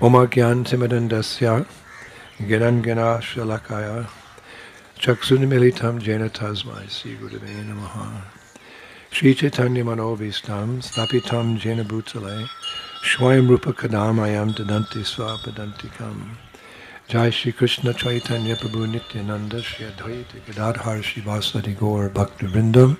[0.00, 1.66] Oma Gyan Timadandasya
[2.42, 4.08] Ganangana Shalakaya
[4.96, 8.22] Chaksunimilitam Jena Tasmai Sri Gurave Namaha
[9.10, 12.48] Sri Chaitanya Manovistam Stapitam Jena Bhutale
[13.02, 16.36] Shwayam Rupa Kadamayam Dadanti Swapadantikam
[17.08, 22.96] Jai Shri Krishna Chaitanya Prabhu Nityananda Shri Advaita Gadadhar Shri Vasadi Gaur Bhakti Vrindam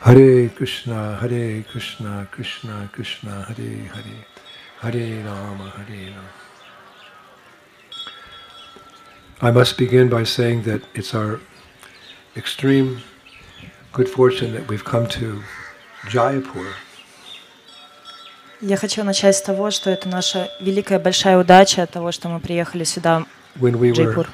[0.00, 4.33] Hare Krishna Hare Krishna Krishna Krishna Hare Hare
[4.83, 6.29] Hare Rama Hare Rama
[9.41, 11.39] I must begin by saying that it's our
[12.35, 13.01] extreme
[13.93, 15.41] good fortune that we've come to
[16.09, 16.67] Jaipur.
[18.61, 22.41] Я хочу начать с того, что это наша великая большая удача от того, что мы
[22.41, 24.27] приехали сюда, When we в were Джайпур.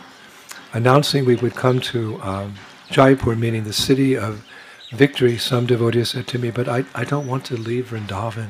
[0.73, 2.55] announcing we would come to um,
[2.89, 4.43] Jaipur, meaning the city of
[4.91, 8.47] victory, some devotees said to me, but I, I don't want to leave Vrindavan.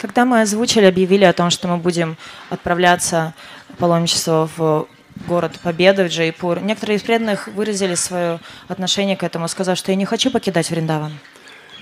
[0.00, 2.16] Когда мы озвучили, объявили о том, что мы будем
[2.48, 3.34] отправляться
[3.78, 4.88] паломничество в
[5.28, 9.96] город Победы, в Джайпур, некоторые из преданных выразили свое отношение к этому, сказав, что я
[9.96, 11.12] не хочу покидать Вриндаван.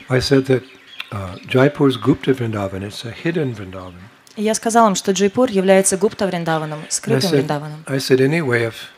[0.08, 0.64] I said that
[1.12, 3.94] uh, Jaipur is Gupta Vrindavan, it's a hidden Vrindavan.
[4.36, 7.84] Я сказал им, что Джайпур является Гупта Вриндаваном, скрытым Вриндаваном.
[7.86, 8.90] I said, anyway, if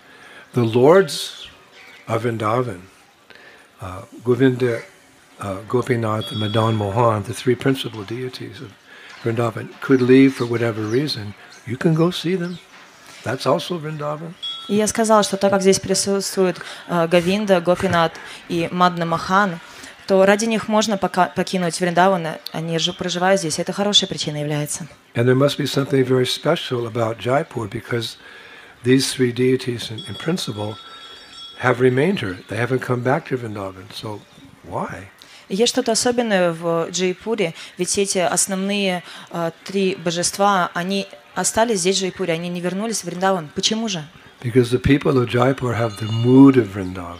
[0.55, 1.48] the lords
[2.06, 2.81] of Vrindavan,
[3.83, 4.81] uh, Govinda,
[5.41, 8.70] uh, Gopinath, Madan Mohan, the three principal deities of
[9.23, 11.33] Vrindavan, could leave for whatever reason,
[11.66, 12.58] you can go see them.
[13.23, 14.33] That's also Vrindavan.
[14.67, 18.14] И я сказала, что так как здесь присутствуют э, Гавинда, Гопинат
[18.50, 19.59] и Мадна Махан,
[20.08, 24.41] то ради них можно пока покинуть Вриндаван, они же проживают здесь, и это хорошей причиной
[24.41, 24.88] является.
[25.16, 28.17] And there must be something very special about Jaipur because
[28.83, 30.75] these three deities, in, in principle,
[31.59, 32.38] have remained here.
[32.50, 33.91] They haven't come back to Vrindavan.
[33.94, 34.22] So
[34.64, 35.09] why?
[35.51, 42.03] Есть что-то особенное в Джайпуре, ведь эти основные э, три божества, они остались здесь, в
[42.03, 43.51] Джайпуре, они не вернулись в Вриндаван.
[43.56, 44.05] Почему же?
[44.45, 47.19] Because the people of Jaipur have the mood of Vrindavan.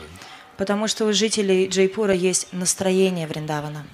[0.57, 3.85] Потому что у жителей Джайпура есть настроение Вриндавана.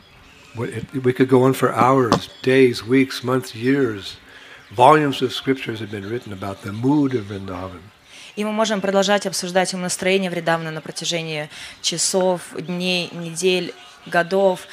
[0.55, 4.19] We could go on for hours, days, weeks, months, years.
[4.71, 7.81] Volumes of scriptures have been written about the mood of Vrindavan.
[8.37, 11.49] И мы можем продолжать обсуждать им настроение Вриндавана на протяжении
[11.81, 13.73] часов, дней, недель,
[14.07, 14.67] годов.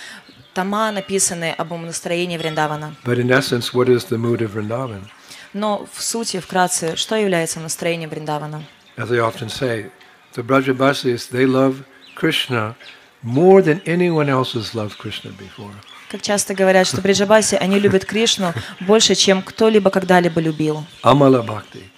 [0.54, 2.96] Тома написаны об настроении Вриндавана.
[3.04, 5.08] But in essence, what is the mood of Vrindavan?
[5.54, 8.64] Но в сути, вкратце, что является настроением Вриндавана?
[8.98, 9.90] As I often say,
[10.36, 11.84] the Brajabasis, they love
[12.16, 12.76] Krishna
[13.24, 15.74] more than anyone else has loved Krishna before.
[16.10, 20.86] Как часто говорят, что Бриджабаси, они любят Кришну больше, чем кто-либо когда-либо любил.
[21.04, 21.90] Amala Bhakti.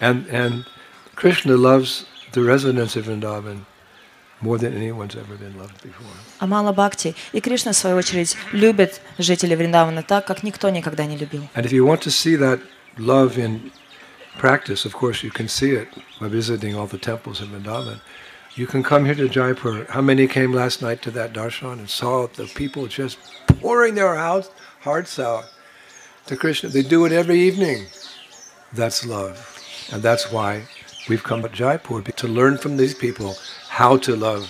[0.00, 0.64] And, and
[1.16, 3.64] Krishna loves the residents of Vrindavan
[4.43, 6.07] more than anyone's ever been loved before.
[6.39, 7.15] Амала Бхакти.
[7.33, 11.43] И Кришна, в свою очередь, любит жителей Вриндавана так, как никто никогда не любил.
[11.55, 12.59] And if you want to see that
[12.97, 13.71] love in
[14.37, 15.89] practice, of course, you can see it
[16.19, 17.99] by visiting all the temples in Vrindavan.
[18.55, 19.85] You can come here to Jaipur.
[19.89, 23.17] How many came last night to that darshan and saw the people just
[23.61, 24.49] pouring their house,
[24.81, 25.45] hearts out
[26.25, 26.69] to Krishna?
[26.69, 27.85] They do it every evening.
[28.73, 29.37] That's love.
[29.91, 30.63] And that's why
[31.07, 33.35] we've come to Jaipur to learn from these people
[33.78, 34.44] how to love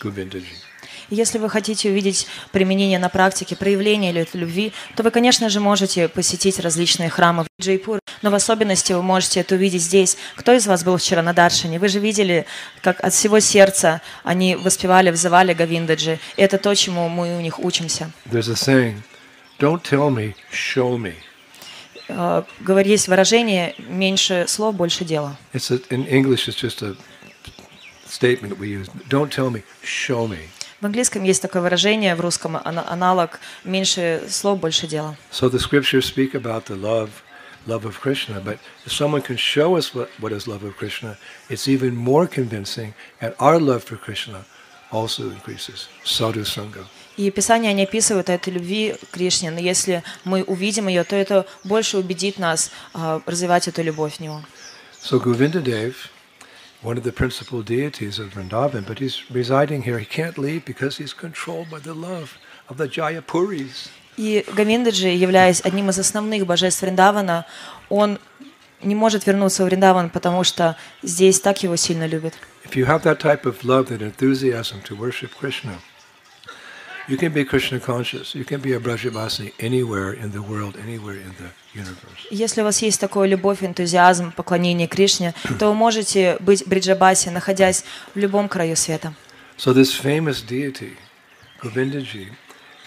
[0.00, 0.64] Govindaji.
[1.10, 6.08] Если вы хотите увидеть применение на практике, проявление этой любви, то вы, конечно же, можете
[6.08, 10.16] посетить различные храмы в Джайпур, но в особенности вы можете это увидеть здесь.
[10.34, 11.78] Кто из вас был вчера на Даршине?
[11.78, 12.46] Вы же видели,
[12.80, 16.18] как от всего сердца они воспевали, взывали Гавиндаджи.
[16.36, 18.10] И это то, чему мы у них учимся.
[18.30, 19.02] There's a saying,
[19.58, 21.14] don't tell me, show me.
[22.60, 25.36] Говорит, есть выражение «меньше слов, больше дела».
[25.52, 26.96] It's a, in English, it's just a
[28.14, 28.88] statement we use.
[29.08, 30.48] Don't tell me, show me.
[30.80, 35.16] В английском есть такое выражение, в русском ана- аналог «меньше слов, больше дела».
[35.32, 37.10] So the scriptures speak about the love,
[37.66, 41.16] love of Krishna, but if someone can show us what, what is love of Krishna,
[41.48, 44.44] it's even more convincing, and our love for Krishna
[44.92, 45.88] also increases.
[46.04, 46.84] Sadhu Sangha.
[47.16, 51.46] И Писание не описывает этой любви к Кришне, но если мы увидим ее, то это
[51.62, 54.42] больше убедит нас а, развивать эту любовь в него.
[55.00, 55.94] So Govinda Dev,
[56.83, 59.99] one of the principal deities of Vrindavan, but he's residing here.
[59.99, 62.37] He can't leave because he's controlled by the love
[62.69, 63.89] of the Jayapuris.
[64.17, 67.45] И Гавиндаджи, являясь одним из основных божеств Вриндавана,
[67.89, 68.19] он
[68.81, 72.33] не может вернуться в Вриндаван, потому что здесь так его сильно любят.
[72.65, 75.79] If you have that type of love, that enthusiasm to worship Krishna,
[77.07, 78.35] you can be Krishna conscious.
[78.35, 81.62] You can be a Brajavasi anywhere in the world, anywhere in the universe.
[81.62, 81.62] И
[82.30, 87.84] Если у вас есть такая любовь, энтузиазм, поклонение Кришне, то вы можете быть Бриджабаси, находясь
[88.14, 89.14] в любом краю света.
[89.56, 90.96] So this famous deity,
[91.60, 92.30] Govindaji,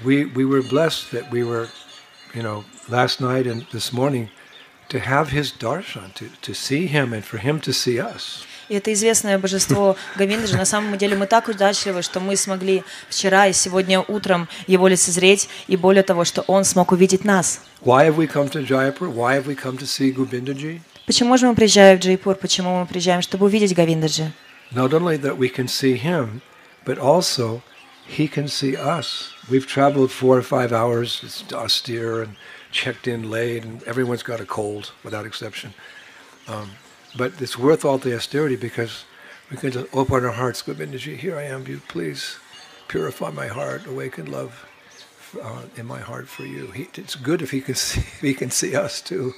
[0.04, 1.70] we, we were blessed that we were,
[2.34, 4.30] you know, last night and this morning
[4.90, 8.46] to have his darshan, to, to see him and for him to see us.
[8.70, 10.58] И это известное божество Говиндаджи.
[10.58, 15.48] На самом деле мы так удачливы, что мы смогли вчера и сегодня утром его лицезреть,
[15.68, 17.62] и более того, что он смог увидеть нас.
[17.84, 19.10] Why have we come to Jaipur?
[19.10, 20.82] Why have we come to see Govindaji?
[21.06, 22.36] Почему же мы приезжаем в Джайпур?
[22.36, 24.34] Почему мы приезжаем, чтобы увидеть Говиндаджи?
[24.72, 26.42] Not only that we can see him,
[26.86, 27.62] but also
[28.06, 29.32] he can see us.
[29.50, 31.22] We've traveled four or five hours.
[31.24, 32.36] It's austere and
[32.72, 35.74] checked in late, and everyone's got a cold without exception.
[36.50, 36.72] Um,
[37.16, 39.06] but it's worth all the austerity because
[39.50, 40.62] we can just open our hearts.
[40.62, 41.66] Govindaji, here I am.
[41.68, 42.38] You please
[42.88, 44.66] purify my heart, awaken love
[45.42, 46.68] uh, in my heart for you.
[46.72, 48.02] He, it's good if he can see.
[48.02, 49.34] If he can see us too.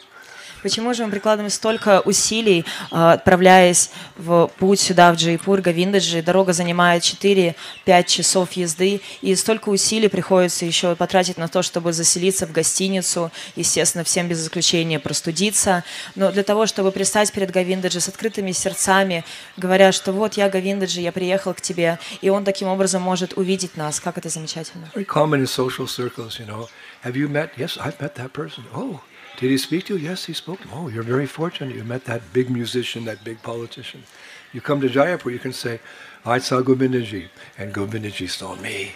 [0.61, 6.21] Почему же мы прикладываем столько усилий, а, отправляясь в путь сюда, в Джайпур, Говиндаджи?
[6.21, 12.45] Дорога занимает 4-5 часов езды, и столько усилий приходится еще потратить на то, чтобы заселиться
[12.45, 15.83] в гостиницу, естественно, всем без исключения простудиться.
[16.15, 19.23] Но для того, чтобы пристать перед Говиндаджи с открытыми сердцами,
[19.57, 23.77] говоря, что вот я Говиндаджи, я приехал к тебе, и он таким образом может увидеть
[23.77, 23.99] нас.
[23.99, 24.89] Как это замечательно.
[24.93, 26.67] Very common in social circles, you know.
[27.03, 27.51] Have you met?
[27.57, 28.65] Yes, I've met that person.
[28.73, 28.99] Oh,
[29.37, 30.09] did he speak to you?
[30.09, 30.59] Yes, he spoke.
[30.73, 31.75] Oh, you're very fortunate.
[31.75, 34.03] You met that big musician, that big politician.
[34.53, 35.79] You come to Jaipur, you can say,
[36.25, 38.91] I saw Govindaji, and Govindaji saw me.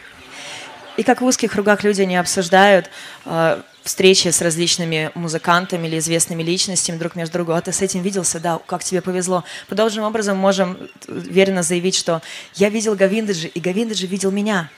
[0.98, 2.90] И как в узких кругах люди не обсуждают
[3.26, 7.56] э, встречи с различными музыкантами или известными личностями друг между другом.
[7.56, 8.40] А ты с этим виделся?
[8.40, 9.44] Да, как тебе повезло.
[9.68, 10.78] Подобным образом можем
[11.08, 12.22] верно заявить, что
[12.56, 14.70] я видел Говиндаджи, и Говиндаджи видел меня.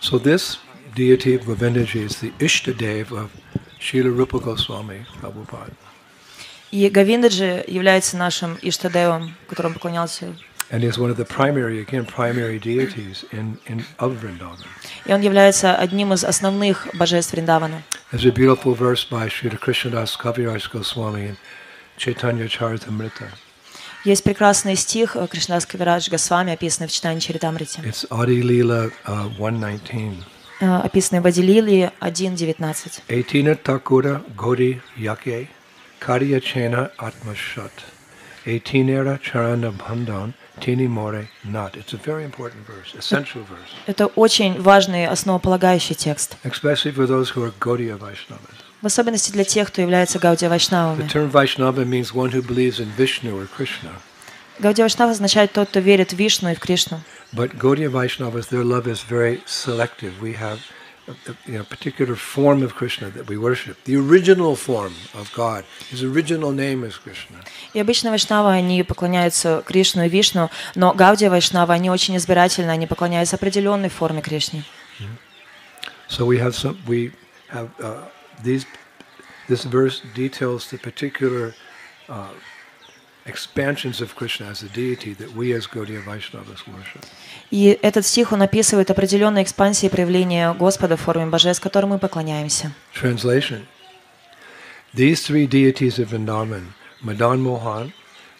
[0.00, 0.58] So this
[0.94, 3.30] deity of Govindaji is the Ishtadev of
[3.82, 5.74] Srila Rupa Goswami Prabhupada.
[6.70, 10.34] И Говиндаджи является нашим Иштадевом, которому поклонялся.
[10.70, 14.64] And is one of the primary, again, primary deities in, in of Vrindavan.
[15.04, 17.82] И он является одним из основных божеств Вриндавана.
[18.12, 21.36] There's a beautiful verse by Srila Krishnadas Kaviraj Goswami in
[21.98, 23.28] Chaitanya Charitamrita.
[24.04, 29.28] Есть прекрасный стих э, Кришнадас Кавирадж Госвами, описанный в читании Чаритамрити, It's Adi Leela uh,
[29.36, 30.24] 119.
[30.62, 33.02] Э, описанный в Адилилии 1.19.
[33.08, 35.48] Etina takura gori yake
[36.00, 37.72] karya chena atmashat.
[38.44, 41.76] Etinera charana bandhan tini more not.
[41.76, 47.30] It's a very important verse, essential verse, Это очень важный основополагающий текст, especially for those
[47.34, 48.56] who are Gaudiya Vaishnavas.
[48.82, 51.08] в особенности для тех, кто является Гаудия The Вайшнавами.
[51.08, 53.90] term Vaishnava means one who believes in Vishnu or Krishna.
[54.58, 57.00] Гаудия Вайшнава означает тот, кто верит в Вишну и в Кришну.
[57.32, 60.20] But Gaudiya Vaishnavas, their love is very selective.
[60.20, 60.58] We have
[61.08, 63.76] a, you know, particular form of Krishna that we worship.
[63.84, 65.64] The original form of God.
[65.90, 67.42] His original name is Krishna.
[67.72, 72.86] И обычно Вайшнавы, они поклоняются Кришну и Вишну, но Гаудия Вайшнава, они очень избирательны, они
[72.86, 74.64] поклоняются определенной форме Кришне.
[76.08, 76.76] So we have some.
[76.86, 77.12] We
[77.50, 78.04] have uh,
[78.44, 78.66] these.
[79.48, 81.54] This verse details the particular
[82.08, 82.28] uh,
[83.27, 87.05] expansions of Krishna as a deity that we as Gaudiya Vaishnavas worship.
[87.51, 92.73] И этот стих, он описывает определенные экспансии проявления Господа в форме божеств, которым мы поклоняемся.
[92.93, 93.65] Translation:
[94.93, 97.93] These three deities of Vrindavan, Madan Mohan,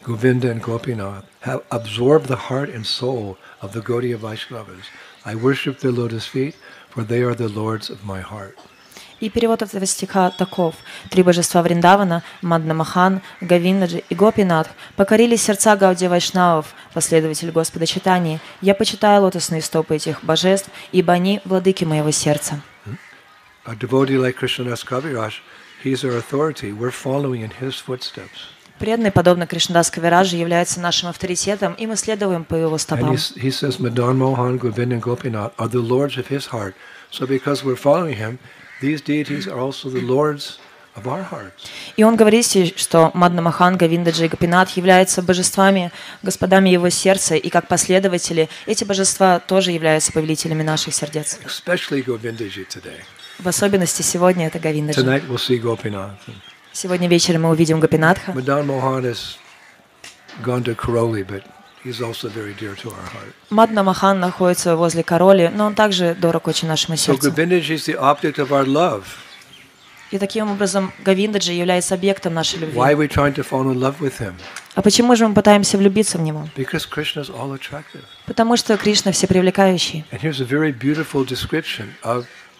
[0.04, 4.86] Govinda, and Gopinath, have absorbed the heart and soul of the Gaudiya Vaishnavas.
[5.26, 6.56] I worship their lotus feet,
[6.90, 8.58] for they are the lords of my heart.
[9.23, 10.75] И перевод этого стиха таков.
[11.09, 18.41] Три божества Вриндавана, Маднамахан, Гавиндаджи и Гопинатх покорили сердца Гаудия Вайшнавов, последователь Господа Читания.
[18.61, 22.63] Я почитаю лотосные стопы этих божеств, ибо они владыки моего сердца.
[23.65, 25.35] A devotee like Krishnadas Kaviraj,
[25.85, 26.73] he's our authority.
[26.73, 28.51] We're following in his footsteps.
[28.81, 33.15] Преданный, подобно Кришнадас Кавираджи, является нашим авторитетом, и мы следуем по его стопам.
[33.15, 36.75] he, says Madan Mohan, Govinda, and Gopinath are the lords of his heart.
[37.13, 38.41] So because we're following him,
[38.83, 40.59] these deities are also the lords
[40.97, 41.71] of our hearts.
[41.97, 45.91] И он говорит, здесь, что Маднамахан, Гавиндаджи и Гопинат являются божествами,
[46.23, 51.39] господами его сердца, и как последователи эти божества тоже являются повелителями наших сердец.
[53.39, 54.59] В особенности сегодня это.
[54.59, 56.17] And
[56.73, 58.33] Сегодня вечером мы увидим Гопинатха.
[61.85, 63.33] Heart.
[63.51, 67.33] Маднамахан находится возле Короли, но он также дорог очень нашему сердцу.
[70.13, 72.77] И таким образом Гавиндаджи является объектом нашей любви.
[72.79, 74.35] Why are we trying to fall in love with him?
[74.75, 76.49] А почему же мы пытаемся влюбиться в него?
[76.55, 78.05] Because Krishna is all attractive.
[78.27, 80.05] Потому что Кришна всепривлекающий.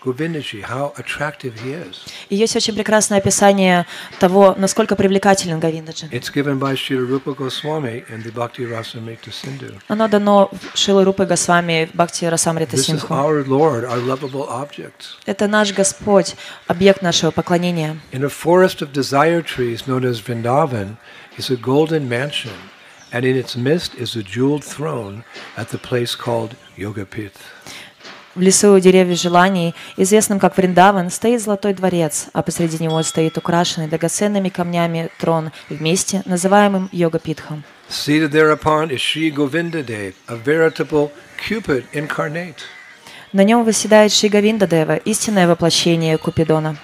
[0.06, 2.06] And here's a very beautiful description of Govindaji, how attractive he is.
[2.30, 3.86] И есть очень прекрасное описание
[4.20, 6.08] того, насколько привлекателен Говиндаджи.
[6.12, 9.80] It's given by Srila Rupa Goswami in the Bhakti Rasamrita Sindhu.
[9.88, 13.14] Оно дано Шилой Рупой Госвами в Бхакти Расамрита This is Синху.
[13.14, 15.18] our Lord, our lovable object.
[15.26, 16.36] Это наш Господь,
[16.68, 17.98] объект нашего поклонения.
[18.12, 20.98] In a forest of desire trees known as Vrindavan
[21.38, 22.54] is a golden mansion,
[23.12, 25.24] and in its midst is a jeweled throne
[25.58, 27.34] at the place called Yogapith.
[28.35, 33.89] В лесу деревьев желаний, известном как Вриндаван, стоит золотой дворец, а посреди него стоит украшенный
[33.89, 37.63] драгоценными камнями трон вместе, называемым Йога-Питхом.
[37.91, 41.11] Seated thereupon is Sri Govinda Dev, a veritable
[41.47, 42.63] Cupid incarnate.
[43.35, 46.77] На нем восседает Шри Говиндадева, истинное воплощение Купидона.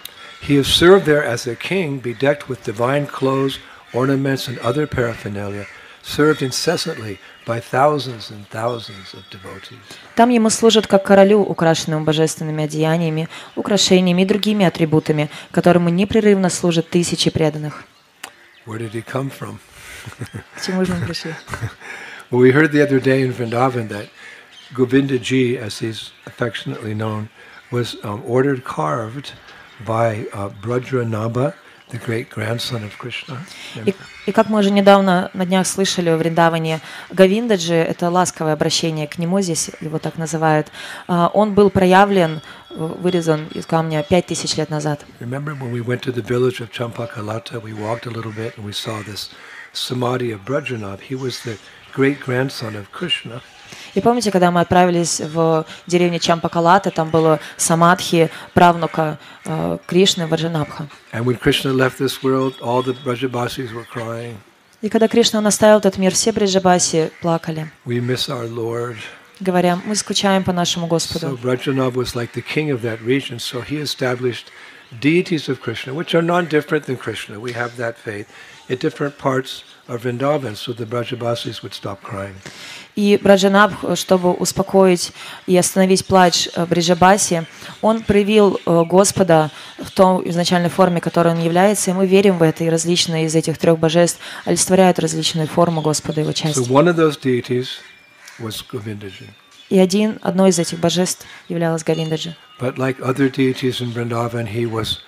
[0.47, 3.59] He is served there as a king, bedecked with divine clothes,
[3.95, 5.67] ornaments, and other paraphernalia,
[6.04, 9.80] served incessantly by thousands and thousands of devotees.
[10.16, 16.90] Там ему служат как королю, украшенному божественными одеяниями, украшениями и другими атрибутами, которому непрерывно служат
[16.90, 17.86] тысячи преданных.
[18.66, 19.60] Where did he come from?
[20.56, 21.34] К чему же мы пришли?
[22.32, 24.10] Well, we heard the other day in Vrindavan that
[24.74, 27.30] Govinda Ji, as he's affectionately known,
[27.72, 29.34] was um, ordered carved
[29.86, 31.54] by uh, Brajranaba,
[31.94, 33.38] the great grandson of Krishna.
[33.86, 33.94] И,
[34.26, 39.18] и как мы уже недавно на днях слышали в Вриндаване, Говиндаджи — это ласковое обращение к
[39.18, 40.68] нему, здесь его так называют.
[41.08, 45.06] А, Он был проявлен, э, вырезан из камня пять тысяч лет назад.
[45.20, 48.66] Remember when we went to the village of Champakalata, we walked a little bit and
[48.66, 49.30] we saw this
[49.72, 51.00] samadhi of Brajranab.
[51.02, 51.58] He was the
[51.94, 53.42] great grandson of Krishna.
[53.95, 60.89] И помните, когда мы отправились в деревню Чампакалата, там было самадхи правнука э, Кришны Ваджанабха.
[61.13, 62.55] World,
[64.81, 68.97] И когда Кришна наставил этот мир, все Бриджабаси плакали, We miss our Lord.
[69.41, 71.39] говоря, мы скучаем по нашему So Господу.
[71.43, 74.47] Brajranab was like the king of that region, so he established
[75.01, 77.39] deities of Krishna, which are non different than Krishna.
[77.39, 78.27] We have that faith
[78.69, 79.63] at different parts
[79.97, 82.35] Vrindavan, so the Brajabasis would stop crying.
[82.97, 85.13] И Браджанабх, чтобы успокоить
[85.47, 87.45] и остановить плач э, Бриджабаси,
[87.81, 92.43] он проявил э, Господа в той изначальной форме, которой он является, и мы верим в
[92.43, 96.69] это, и различные из этих трех божеств олицетворяют различные формы Господа и его So части.
[96.71, 97.69] one of those deities
[98.41, 99.29] was Govindaji.
[99.71, 102.35] И один, одно из этих божеств являлось Говиндаджи.
[102.59, 104.99] But like other deities in Vrindavan, he was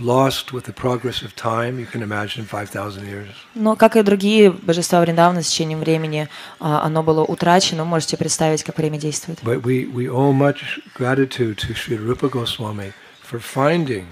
[0.00, 1.78] lost with the progress of time.
[1.78, 3.28] You can imagine 5,000 years.
[3.54, 6.28] Но, как и другие божества Вриндавана, с течением времени
[6.58, 7.84] а, оно было утрачено.
[7.84, 9.38] Можете представить, как время действует.
[9.42, 12.92] But we, we owe much gratitude to Sri Rupa Goswami
[13.30, 14.06] for finding.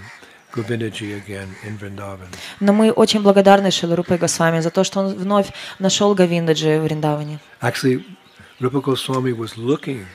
[2.60, 7.38] Но мы очень благодарны Шиларупе Госвами за то, что он вновь нашел Говиндаджи в Вриндаване.
[7.60, 8.04] Actually,
[8.60, 10.06] Rupa Goswami was looking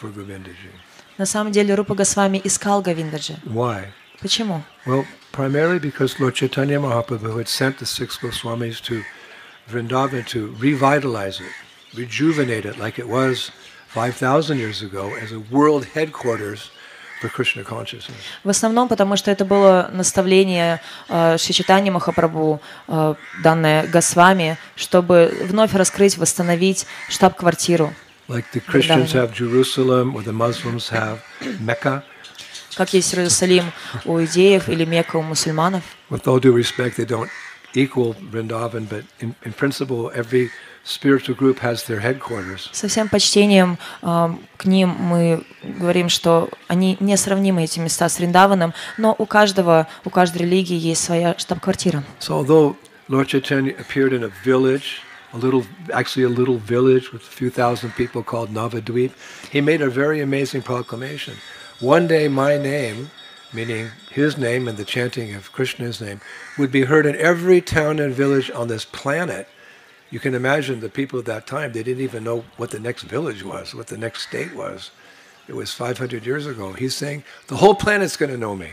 [0.00, 0.70] for Govindaji.
[1.18, 3.36] На самом деле Рупа Госвами искал Говиндаджи.
[3.44, 3.86] Why?
[4.20, 4.62] Почему?
[4.86, 9.03] Well, primarily because Lord Chaitanya Mahaprabhu had sent the six Goswamis to
[9.69, 11.51] Vrindavan to revitalize it,
[11.93, 13.51] rejuvenate it like it was
[13.89, 16.69] 5,000 years ago as a world headquarters
[17.21, 18.17] for Krishna consciousness.
[18.43, 25.73] В основном потому, что это было наставление э, Шичитани Махапрабху, э, данное Госвами, чтобы вновь
[25.73, 27.93] раскрыть, восстановить штаб-квартиру.
[28.27, 29.29] Like the Christians Vrindavan.
[29.29, 31.19] have Jerusalem or the Muslims have
[31.59, 32.03] Mecca.
[32.76, 33.72] Как есть Иерусалим
[34.04, 35.82] у идеев или Мекка у мусульманов.
[36.10, 37.30] With all due respect, they don't
[37.74, 40.50] equal Vrindavan, but in, in principle, every
[40.84, 42.68] spiritual group has their headquarters.
[42.72, 48.74] Со всем почтением э, к ним мы говорим, что они несравнимы, эти места с Риндаваном,
[48.96, 52.02] но у каждого, у каждой религии есть своя штаб-квартира.
[52.20, 52.76] So although
[53.08, 57.50] Lord Chaitanya appeared in a village, a little, actually a little village with a few
[57.50, 59.12] thousand people called Navadvip,
[59.52, 61.34] he made a very amazing proclamation.
[61.80, 63.10] One day my name,
[63.54, 66.20] meaning his name and the chanting of Krishna's name,
[66.58, 69.48] would be heard in every town and village on this planet.
[70.10, 73.04] You can imagine the people at that time, they didn't even know what the next
[73.04, 74.90] village was, what the next state was.
[75.48, 76.74] It was 500 years ago.
[76.74, 78.72] He's saying, the whole planet's going to know me.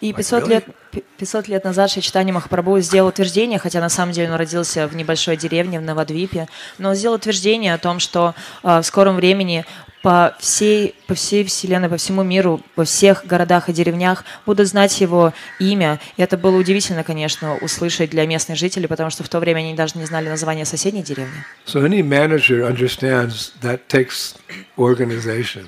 [0.00, 0.48] И Like, 500 really?
[0.50, 4.86] лет, пи- 500 лет назад Шичтани Махапрабху сделал утверждение, хотя на самом деле он родился
[4.88, 9.16] в небольшой деревне в Навадвипе, но он сделал утверждение о том, что э, в скором
[9.16, 9.64] времени
[10.02, 15.00] по всей, по всей вселенной, по всему миру, во всех городах и деревнях будут знать
[15.00, 15.98] его имя.
[16.16, 19.74] И это было удивительно, конечно, услышать для местных жителей, потому что в то время они
[19.74, 21.44] даже не знали название соседней деревни.
[21.66, 24.36] So any manager understands that takes
[24.76, 25.66] organization.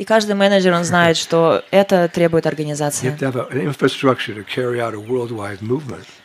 [0.00, 3.08] И каждый менеджер, он знает, что это требует организации.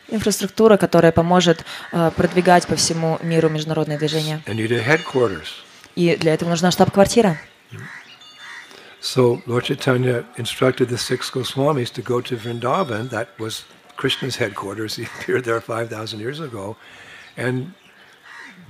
[0.08, 4.40] Инфраструктура, которая поможет э, продвигать по всему миру международные движения.
[5.94, 7.36] И для этого нужна штаб-квартира.
[9.02, 13.10] So Lord Chaitanya instructed the six Goswamis to go to Vrindavan.
[13.10, 13.66] That was
[13.96, 14.96] Krishna's headquarters.
[14.96, 16.76] He appeared there 5,000 years ago.
[17.36, 17.74] And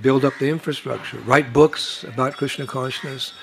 [0.01, 3.33] build up the infrastructure, write books about Krishna consciousness,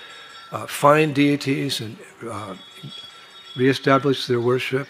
[0.55, 1.97] uh, find deities and
[2.37, 2.55] uh,
[3.57, 4.89] reestablish their worship,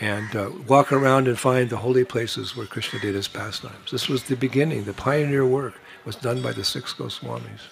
[0.00, 3.90] and uh, walk around and find the holy places where Krishna did his pastimes.
[3.90, 5.74] This was the beginning, the pioneer work.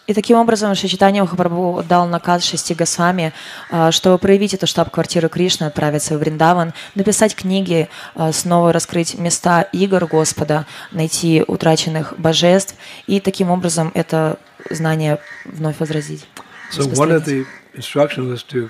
[0.07, 3.35] И таким образом Шичитания Махапрабху дал наказ шести Госвами,
[3.71, 9.61] а, чтобы проявить эту штаб-квартиру Кришны, отправиться в Вриндаван, написать книги, а, снова раскрыть места
[9.73, 12.75] игр Господа, найти утраченных божеств
[13.07, 14.39] и таким образом это
[14.71, 16.27] знание вновь возразить.
[16.72, 18.70] So one of the instructions was to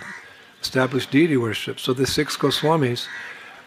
[0.61, 1.79] establish deity worship.
[1.79, 3.07] So the six Goswamis,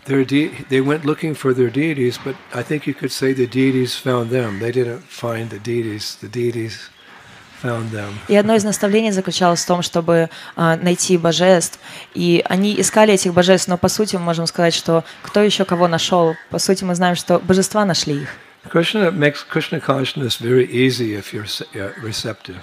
[0.07, 3.47] their de- they went looking for their deities, but I think you could say the
[3.47, 4.59] deities found them.
[4.61, 6.17] They didn't find the deities.
[6.21, 6.91] The deities
[7.62, 8.12] found them.
[8.29, 11.79] И одно из наставлений заключалось в том, чтобы а, найти божеств.
[12.15, 15.89] И они искали этих божеств, но по сути мы можем сказать, что кто еще кого
[15.89, 16.37] нашел?
[16.50, 18.29] По сути мы знаем, что божества нашли их.
[18.71, 22.61] Krishna makes Krishna consciousness very easy if you're se- uh, receptive.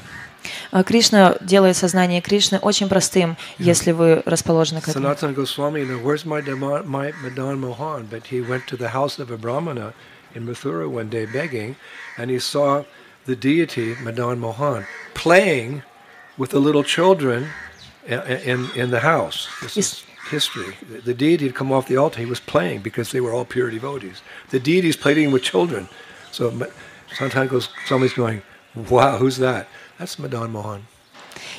[0.72, 5.06] А, Кришна делает сознание Кришны очень простым, если вы расположены к этому.
[5.08, 8.08] Sanatana Goswami, you know, where's my, Dama- my Madan Mohan?
[8.10, 9.94] But he went to the house of a Brahmana
[10.36, 11.76] in Mathura one day begging,
[12.18, 12.84] and he saw
[13.26, 15.84] the deity, Madan Mohan, playing
[16.38, 17.50] with the little children
[18.10, 19.48] i- i- in, in the house.
[19.62, 20.78] This is history.
[20.90, 22.20] The- The deity had come off the altar.
[22.22, 24.22] He was playing because they were all pure devotees.
[24.52, 25.90] The deity's playing with children.
[26.32, 26.68] So Ma-
[27.18, 28.42] Sanatana Goswami's going,
[28.76, 29.68] wow, who's that?
[30.03, 30.81] That's Madan Mohan.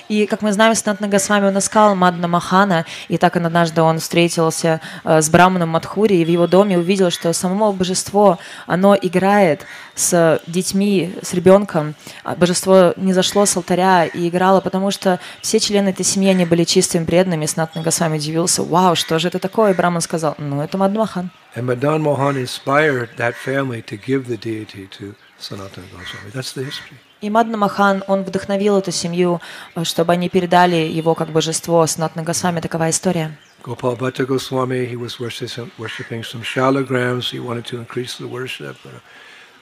[0.09, 3.99] И, как мы знаем, Санатна Госвами он искал Мадна Махана, и так он однажды он
[3.99, 9.65] встретился э, с Браманом Мадхури, и в его доме увидел, что само божество, оно играет
[9.95, 11.95] с детьми, с ребенком.
[12.25, 16.45] А Божество не зашло с алтаря и играло, потому что все члены этой семьи, они
[16.45, 17.45] были чистыми преданными.
[17.45, 19.71] Санатна Госвами удивился, вау, что же это такое?
[19.71, 21.31] И Браман сказал, ну, это Мадна Махан.
[21.55, 26.31] And Madan Mohan inspired that family to give the deity to Sanatana Goswami.
[26.33, 26.97] That's the history.
[27.23, 29.39] И Мадна Махан, он вдохновил эту семью,
[29.75, 31.87] э, чтобы они передали его как божество.
[31.87, 33.37] Санатна Госвами, такова история.
[33.63, 37.31] Gopal Bhatta Goswami, he was worshiping some shalagrams.
[37.31, 38.75] He wanted to increase the worship.
[38.83, 38.99] Uh,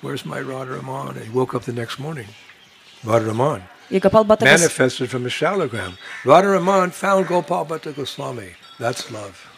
[0.02, 1.10] Where's my Radharaman?
[1.10, 2.30] And he woke up the next morning.
[3.04, 5.98] Radharaman И Гопал manifested from a shalagram.
[6.24, 8.56] Radharaman found Gopal Bhatta Goswami.
[8.80, 9.51] That's love.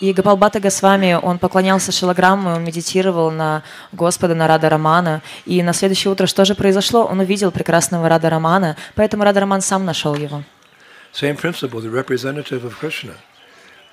[0.00, 5.22] И Гапалбата Госвами, он поклонялся шилограмму, он медитировал на Господа, на Рада Рамана.
[5.44, 7.04] И на следующее утро что же произошло?
[7.04, 10.44] Он увидел прекрасного Рада Рамана, поэтому Рада Раман сам нашел его.
[11.12, 13.14] Same principle, the representative of Krishna.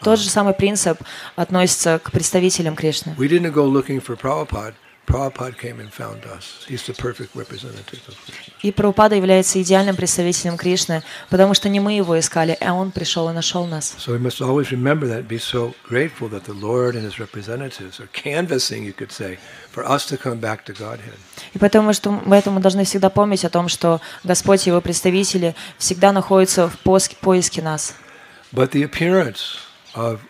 [0.04, 1.00] Тот же самый принцип
[1.36, 3.16] относится к представителям Кришны.
[3.18, 4.76] We didn't go looking for Prabhupada.
[5.06, 6.66] Prabhupada came and found us.
[6.68, 8.54] He's the perfect representative of Krishna.
[8.62, 13.30] И Прабхупада является идеальным представителем Кришны, потому что не мы его искали, а он пришел
[13.30, 13.96] и нашел нас.
[14.00, 18.00] So we must always remember that, be so grateful that the Lord and His representatives
[18.00, 19.38] are canvassing, you could say,
[19.72, 21.18] for us to come back to Godhead.
[21.54, 26.12] И поэтому, что, поэтому должны всегда помнить о том, что Господь и его представители всегда
[26.12, 27.96] находятся в поиске нас.
[28.52, 29.60] But the appearance
[29.94, 30.22] of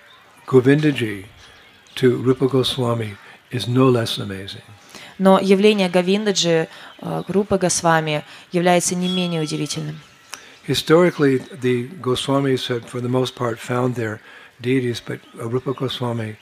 [0.47, 1.25] Govindaji
[1.95, 3.15] to Rupa Goswami
[3.51, 4.63] is no less amazing.
[5.17, 6.67] Но явление Гавиндаджи,
[7.01, 9.99] э, группы Госвами, является не менее удивительным.
[10.67, 14.19] Historically, the Goswamis had, for the most part, found their
[14.59, 16.37] deities, but Rupa Goswami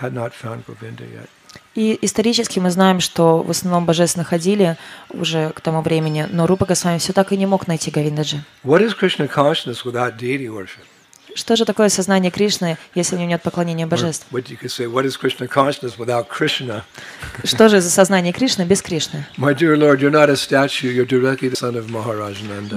[0.00, 1.28] had not found Govinda yet.
[1.74, 4.76] И исторически мы знаем, что в основном божеств находили
[5.10, 8.42] уже к тому времени, но Рупа Госвами все так и не мог найти Гавиндаджи.
[8.64, 10.84] What is Krishna consciousness without deity worship?
[11.36, 14.26] Что же такое сознание Кришны, если в нем нет поклонения божеств?
[17.44, 19.26] Что же за сознание Кришны без Кришны?
[19.36, 19.54] Мой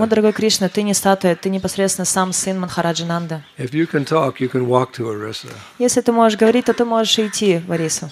[0.07, 3.43] дорогой Кришна, ты не статуя, ты непосредственно сам сын Мадхараджа Нанда.
[3.57, 5.47] If you can talk, you can walk to Orissa.
[5.77, 8.11] Если ты можешь говорить, то ты можешь идти в Арису.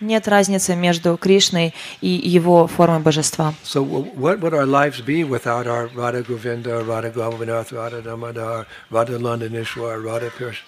[0.00, 3.52] Нет разницы между Кришной и его формой божества.
[3.64, 9.18] So, what would our lives be without our Radha Govinda, Radha Govinath, Radha Damodar, Radha
[9.18, 10.62] Landanishwar, Radha Pirish?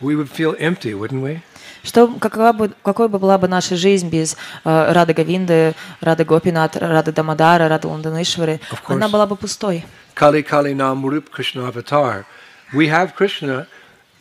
[0.00, 1.42] We would feel empty, wouldn't we?
[1.84, 6.76] Что, какова бы, какой бы была бы наша жизнь без э, Рады Гавинды, Рады Гопинат,
[6.76, 8.60] Рады Дамадара, Рады Ланданишвары?
[8.86, 9.84] Она была бы пустой.
[10.14, 12.24] Kali Kali Nam Rup Krishna Avatar.
[12.72, 13.66] We have Krishna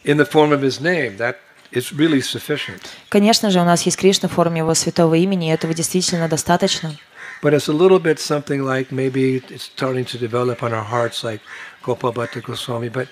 [0.04, 1.18] in the form of his name.
[1.18, 1.38] That
[1.72, 2.82] is really sufficient.
[3.10, 6.96] Конечно же, у нас есть Кришна в форме его святого имени, и этого действительно достаточно.
[7.42, 11.24] But it's a little bit something like maybe it's starting to develop on our hearts,
[11.24, 11.42] like
[11.82, 12.90] Gopal Bhatta Goswami.
[12.90, 13.08] But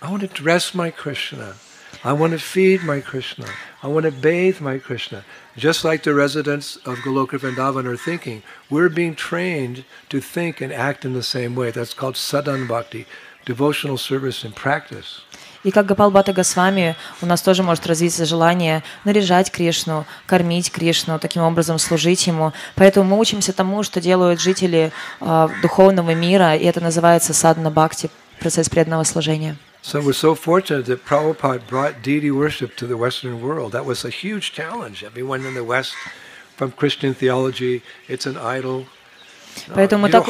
[0.00, 1.54] I want to dress my Krishna.
[2.02, 3.46] I want to feed my Krishna.
[3.82, 5.24] I want to bathe my Krishna.
[5.56, 10.72] Just like the residents of Goloka Vrindavan are thinking, we're being trained to think and
[10.72, 11.70] act in the same way.
[11.70, 13.06] That's called sadhan bhakti,
[13.44, 15.22] devotional service in practice.
[15.66, 21.18] И как Гапал Бхатта Госвами, у нас тоже может развиться желание наряжать Кришну, кормить Кришну,
[21.18, 22.52] таким образом служить Ему.
[22.76, 28.10] Поэтому мы учимся тому, что делают жители э, духовного мира, и это называется садна бхакти,
[28.38, 29.56] процесс преданного служения.
[29.82, 33.72] So we're so fortunate that Prabhupada brought deity worship to the Western world.
[33.72, 35.02] That was a huge challenge.
[35.02, 35.94] Everyone in the West,
[36.56, 38.86] from Christian theology, it's an idol.
[39.68, 40.24] No, Поэтому you так-.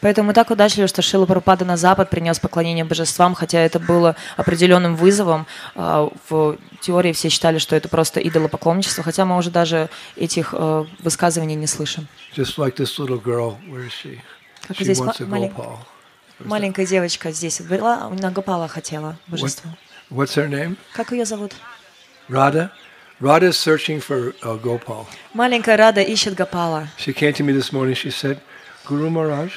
[0.00, 4.16] Поэтому мы так удачливы, что Шила Прабхупада на Запад принес поклонение божествам, хотя это было
[4.36, 5.46] определенным вызовом.
[5.74, 10.84] А, В теории все считали, что это просто идолопоклонничество, хотя мы уже даже этих э,
[11.00, 12.06] высказываний не слышим.
[14.66, 15.52] Как здесь малень-.
[16.40, 19.70] Маленькая девочка здесь была, на Гопала хотела божество.
[20.10, 20.76] What's her name?
[20.92, 21.54] Как ее зовут?
[22.28, 22.70] Radha.
[23.24, 25.06] Radha is searching for a Gopal.
[25.32, 26.88] Маленькая Рада ищет Гопала.
[26.98, 27.94] She came to me this morning.
[27.94, 28.38] She said,
[28.86, 29.50] Guru Maharaj,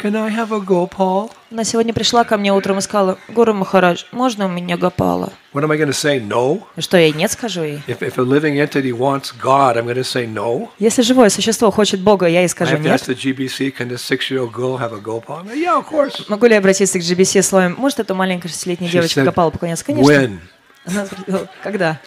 [0.00, 1.30] can I have a Gopal?
[1.52, 5.32] Она сегодня пришла ко мне утром и сказала, Гуру Махарадж, можно у меня Гопала?
[5.52, 6.18] What am I going to say?
[6.18, 6.62] No?
[6.76, 7.82] Что, я нет скажу ей?
[7.86, 10.70] If, if a living entity wants God, I'm going to say no?
[10.80, 13.10] Если живое существо хочет Бога, я ей I скажу have to ask нет.
[13.10, 15.36] the GBC, can this six-year-old girl have a Gopal?
[15.36, 16.24] I'm like, yeah, of course.
[16.28, 19.50] Могу ли я обратиться к GBC словом, может, эта маленькая шестилетняя She девочка said, Гопала
[19.50, 19.84] поклоняться?
[19.84, 20.10] Конечно.
[20.10, 20.38] When?
[20.86, 22.00] Она спросила, когда?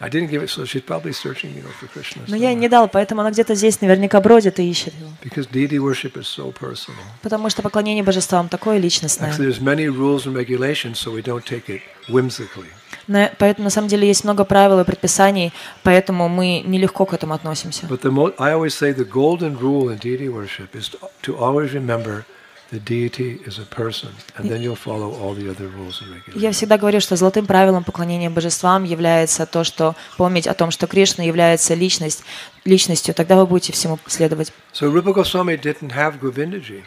[0.00, 2.22] I didn't give it, so she's probably searching, you know, for Krishna.
[2.26, 2.60] Но я ей somewhere.
[2.60, 5.10] не дал, поэтому она где-то здесь наверняка бродит и ищет его.
[5.22, 6.96] Because deity worship is so personal.
[7.22, 9.30] Потому что поклонение божествам такое личностное.
[9.30, 12.66] Actually, there's many rules and regulations, so we don't take it whimsically.
[13.06, 15.52] На- Поэтому на самом деле есть много правил и предписаний,
[15.84, 17.86] поэтому мы нелегко к этому относимся.
[17.86, 21.36] But the mo- I always say the golden rule in deity worship is to, to
[21.38, 22.24] always remember
[22.70, 26.42] the deity is a person, and then you'll follow all the other rules and regulations.
[26.42, 30.86] Я всегда говорю, что золотым правилом поклонения божествам является то, что помнить о том, что
[30.86, 32.24] Кришна является личность,
[32.64, 34.52] личностью, тогда вы будете всему следовать.
[34.72, 36.84] So Rupa Goswami didn't have Govindaji.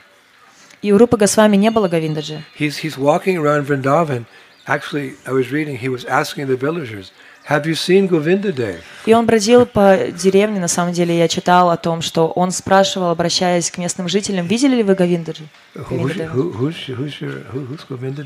[0.82, 2.44] И у Рупы Госвами не было Говиндаджи.
[2.60, 4.26] He's, he's walking around Vrindavan.
[4.68, 7.12] Actually, I was reading, he was asking the villagers,
[7.49, 8.81] Have you seen Govinda Dev?
[9.07, 13.11] И он бродил по деревне, на самом деле я читал о том, что он спрашивал,
[13.11, 15.45] обращаясь к местным жителям, видели ли вы Говиндаджи?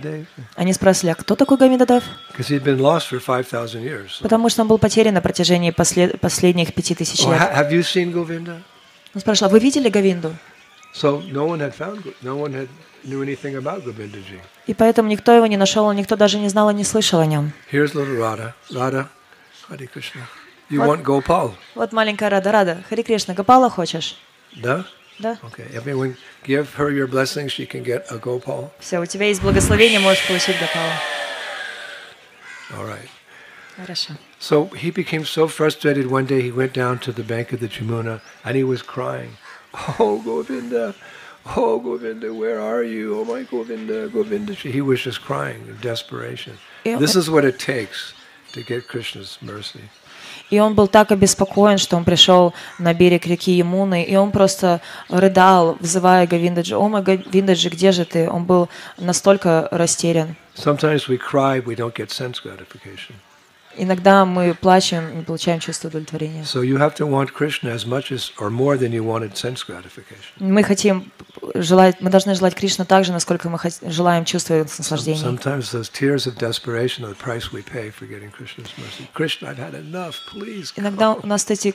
[0.03, 0.27] Dev?
[0.57, 2.03] Они спрашивали, а кто такой Говиндадев?
[2.37, 4.07] Because he'd been lost for 5,000 years.
[4.19, 7.39] So- Потому что он был потерян на протяжении послед- последних пяти тысяч лет.
[7.41, 8.61] ha- have you seen Govinda?
[9.15, 10.35] Он спрашивал, а вы видели Говинду?
[10.95, 12.69] So no one had found, no one had
[13.04, 14.40] knew anything about Govindaji.
[14.68, 17.26] И поэтому никто его не нашел, и никто даже не знал и не слышал о
[17.26, 17.52] нем.
[17.72, 18.54] Here's little Radha.
[18.72, 19.10] Radha,
[19.70, 20.22] Hare Krishna.
[20.70, 20.88] You What?
[20.88, 21.54] want Gopal?
[21.76, 24.16] Вот маленькая Рада, Рада, Хари Кришна, Гопала хочешь?
[24.56, 24.86] Да?
[25.18, 25.38] Да?
[25.44, 25.66] Okay.
[25.74, 26.16] Everyone,
[26.46, 27.52] give her your blessings.
[27.52, 28.72] She can get a Gopal.
[28.80, 30.94] Все, у тебя есть благословение, можешь получить Гопала.
[32.78, 33.10] All right.
[33.76, 34.14] Хорошо.
[34.40, 37.68] So he became so frustrated one day he went down to the bank of the
[37.68, 39.38] Jamuna and he was crying.
[40.00, 40.94] Oh Govinda,
[41.56, 43.20] oh Govinda, where are you?
[43.20, 44.54] Oh my Govinda, Govinda.
[44.54, 46.54] He was just crying in desperation.
[46.86, 46.98] Yeah.
[46.98, 48.14] This is what it takes
[48.54, 49.90] to get Krishna's mercy.
[50.50, 54.82] И он был так обеспокоен, что он пришел на берег реки Ямуны, и он просто
[55.08, 60.36] рыдал, взывая Говиндаджи, «О мой Говиндаджи, где же ты?» Он был настолько растерян.
[60.56, 63.16] Sometimes we cry, we don't get sense gratification.
[63.77, 66.43] Иногда мы плачем и получаем чувство удовлетворения.
[66.45, 69.65] So you have to want Krishna as much as or more than you wanted sense
[69.67, 70.33] gratification.
[70.39, 71.11] Мы хотим
[71.55, 75.23] желать, мы должны желать Кришну так же, насколько мы желаем чувства наслаждения.
[75.23, 79.09] Sometimes those tears of desperation are the price we pay for getting Krishna's mercy.
[79.13, 80.15] Krishna, I've had enough.
[80.33, 80.73] Please.
[80.77, 81.75] Иногда у нас эти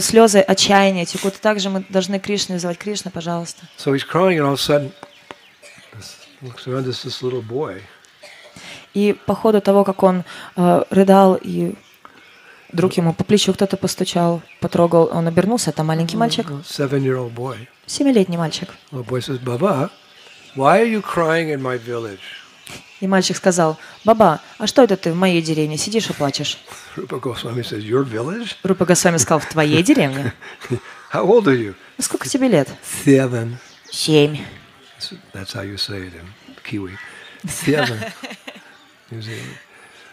[0.00, 3.62] слезы отчаяния текут, и также мы должны Кришну называть Кришна, пожалуйста.
[3.78, 4.92] So he's crying, and all of a sudden,
[6.42, 7.82] looks around, there's this little boy.
[8.94, 10.24] И по ходу того, как он
[10.56, 11.74] э, рыдал, и
[12.72, 17.66] вдруг ему по плечу кто-то постучал, потрогал, он обернулся, это маленький мальчик, boy.
[17.86, 18.68] семилетний мальчик.
[23.00, 26.58] И мальчик сказал, «Баба, а что это ты в моей деревне сидишь и плачешь?»
[28.62, 30.32] Рупа Госвами сказал, «В твоей деревне?
[31.12, 31.74] How old are you?
[31.98, 32.68] «Ну, Сколько тебе лет?»
[33.04, 33.56] Seven.
[33.90, 34.38] «Семь».
[35.32, 36.26] That's how you say it in
[36.64, 36.96] Kiwi.
[37.46, 37.98] Seven.
[39.13, 39.41] You see.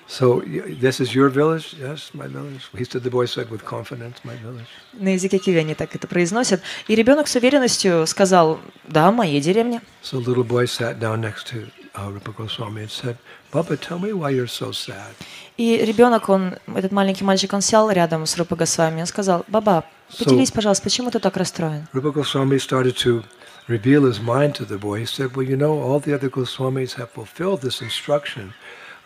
[0.09, 1.75] So y- this is your village?
[1.79, 2.69] Yes, my village.
[2.77, 4.69] He said, the boy said with confidence, my village.
[4.93, 6.63] На языке киви они так это произносят.
[6.87, 9.83] И ребенок с уверенностью сказал, «Да, в моей деревне».
[10.03, 13.17] So the little boy sat down next to uh, Rupa Goswami and said,
[13.53, 15.15] Baba, tell me why you're so sad.
[15.57, 19.01] И ребенок, он, этот маленький мальчик, он сел рядом с Рупа Госвами.
[19.01, 19.85] Он сказал, «Баба,
[20.19, 23.25] поделись, пожалуйста, почему ты так расстроен?» Rupa Goswami started to
[23.67, 25.01] reveal his mind to the boy.
[25.01, 28.53] He said, Well, you know, all the other Goswamis have fulfilled this instruction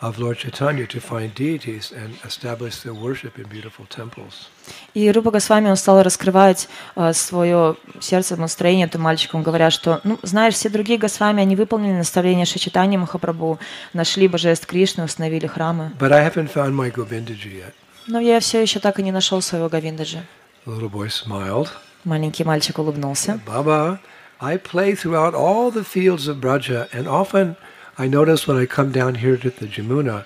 [0.02, 4.50] of Lord Chaitanya to find deities and establish their worship in beautiful temples.
[4.94, 10.20] И Рупа Госвами, он стал раскрывать э, свое сердце, настроение этим мальчикам, говоря, что, ну,
[10.24, 13.60] знаешь, все другие Госвами, они выполнили наставление Шичитани Махапрабху,
[13.94, 15.92] нашли божеств Кришны, установили храмы.
[16.00, 17.74] But I haven't found my Govindaji yet.
[18.08, 20.24] Но я все еще так и не нашел своего Говиндаджи.
[20.66, 21.70] Little boy smiled.
[22.04, 23.40] Маленький мальчик улыбнулся.
[23.48, 24.00] Baba,
[24.40, 27.56] I play throughout all the fields of Braja, and often
[27.98, 30.26] I notice when I come down here to the Jamuna,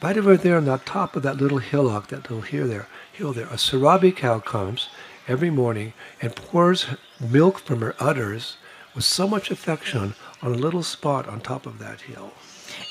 [0.00, 3.32] right over there on the top of that little hillock, that little hill there, hill
[3.32, 4.88] there, a Sarabi cow comes
[5.26, 5.92] every morning
[6.22, 6.86] and pours
[7.18, 8.58] milk from her udders
[8.94, 12.30] with so much affection on a little spot on top of that hill.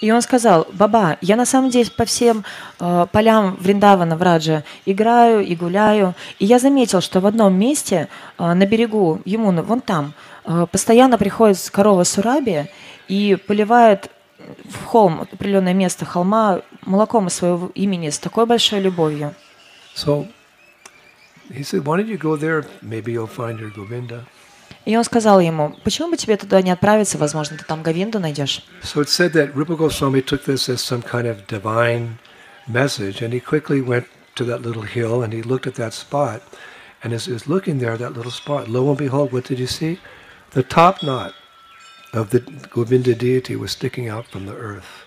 [0.02, 2.44] И он сказал, Баба, я на самом деле по всем
[2.80, 6.14] э, полям Вриндавана, Враджа играю и гуляю.
[6.40, 11.18] И я заметил, что в одном месте э, на берегу Емуны, вон там, э, постоянно
[11.18, 12.70] приходит корова Сураби
[13.10, 14.10] и поливает
[14.66, 19.36] в холм, определенное место холма, молоком из своего имени с такой большой любовью.
[19.96, 20.28] So
[21.50, 22.66] he said, Why don't you go there?
[22.82, 24.26] Maybe you'll find your Govinda.
[24.86, 28.64] И он сказал ему, почему бы тебе туда не отправиться, возможно, ты там Говинду найдешь.
[28.82, 32.18] So it's said that Rupa Goswami took this as some kind of divine
[32.68, 36.42] message, and he quickly went to that little hill and he looked at that spot.
[37.04, 39.68] And as he was looking there, that little spot, lo and behold, what did you
[39.68, 40.00] see?
[40.52, 41.34] The top knot
[42.14, 42.40] of the
[42.72, 45.06] Govinda deity was sticking out from the earth.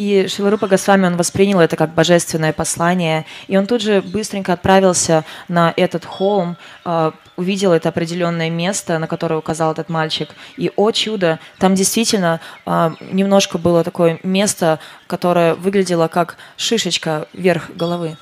[0.00, 5.26] И Шиларупа Госвами, он воспринял это как божественное послание, и он тут же быстренько отправился
[5.48, 10.90] на этот холм, э, увидел это определенное место, на которое указал этот мальчик, и, о
[10.92, 18.16] чудо, там действительно э, немножко было такое место, которое выглядело как шишечка вверх головы.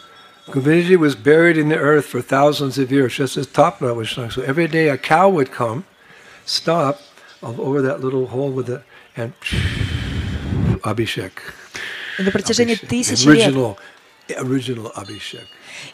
[0.49, 4.09] Govindaji was buried in the earth for thousands of years, just as top knot was
[4.09, 4.31] showing.
[4.31, 5.85] So every day a cow would come,
[6.45, 6.99] stop
[7.43, 8.81] over that little hole with the,
[9.17, 9.33] and
[10.83, 11.33] Abhishek.
[12.19, 12.89] И на протяжении Abhishek.
[12.89, 13.77] тысячи лет Original,
[14.41, 15.47] original Abhishek.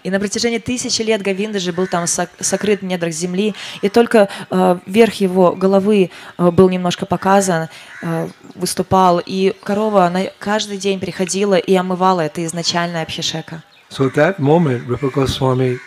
[0.02, 4.28] И на протяжении тысячи лет Говиндаджи был там сок- сокрыт в недрах земли, и только
[4.50, 7.68] э, верх его головы э, был немножко показан,
[8.02, 13.62] э, выступал, и корова она каждый день приходила и омывала это изначальное абхишека.
[13.90, 15.78] So at that moment, Rupa Goswami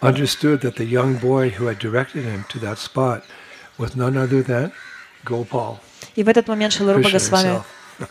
[0.00, 3.24] understood that the young boy who had directed him to that spot
[3.78, 4.72] was none other than
[5.24, 5.78] Gopal.
[6.16, 7.62] И в этот момент Шиларупа Госвами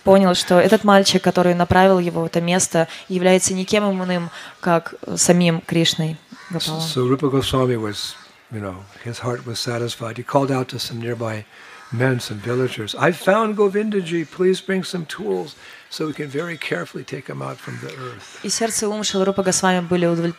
[0.04, 5.18] понял, что этот мальчик, который направил его в это место, является никем иным, как э,
[5.18, 6.18] самим Кришной.
[6.50, 6.82] Гопалом.
[6.82, 8.16] So Rupa Goswami was,
[8.52, 10.18] you know, his heart was satisfied.
[10.18, 11.46] He called out to some nearby
[11.94, 15.56] men, some villagers, I found Govindaji, please bring some tools
[15.94, 18.40] so we can very carefully take him out from the earth.
[18.42, 19.86] И сердце и ум Шиларупа Госвами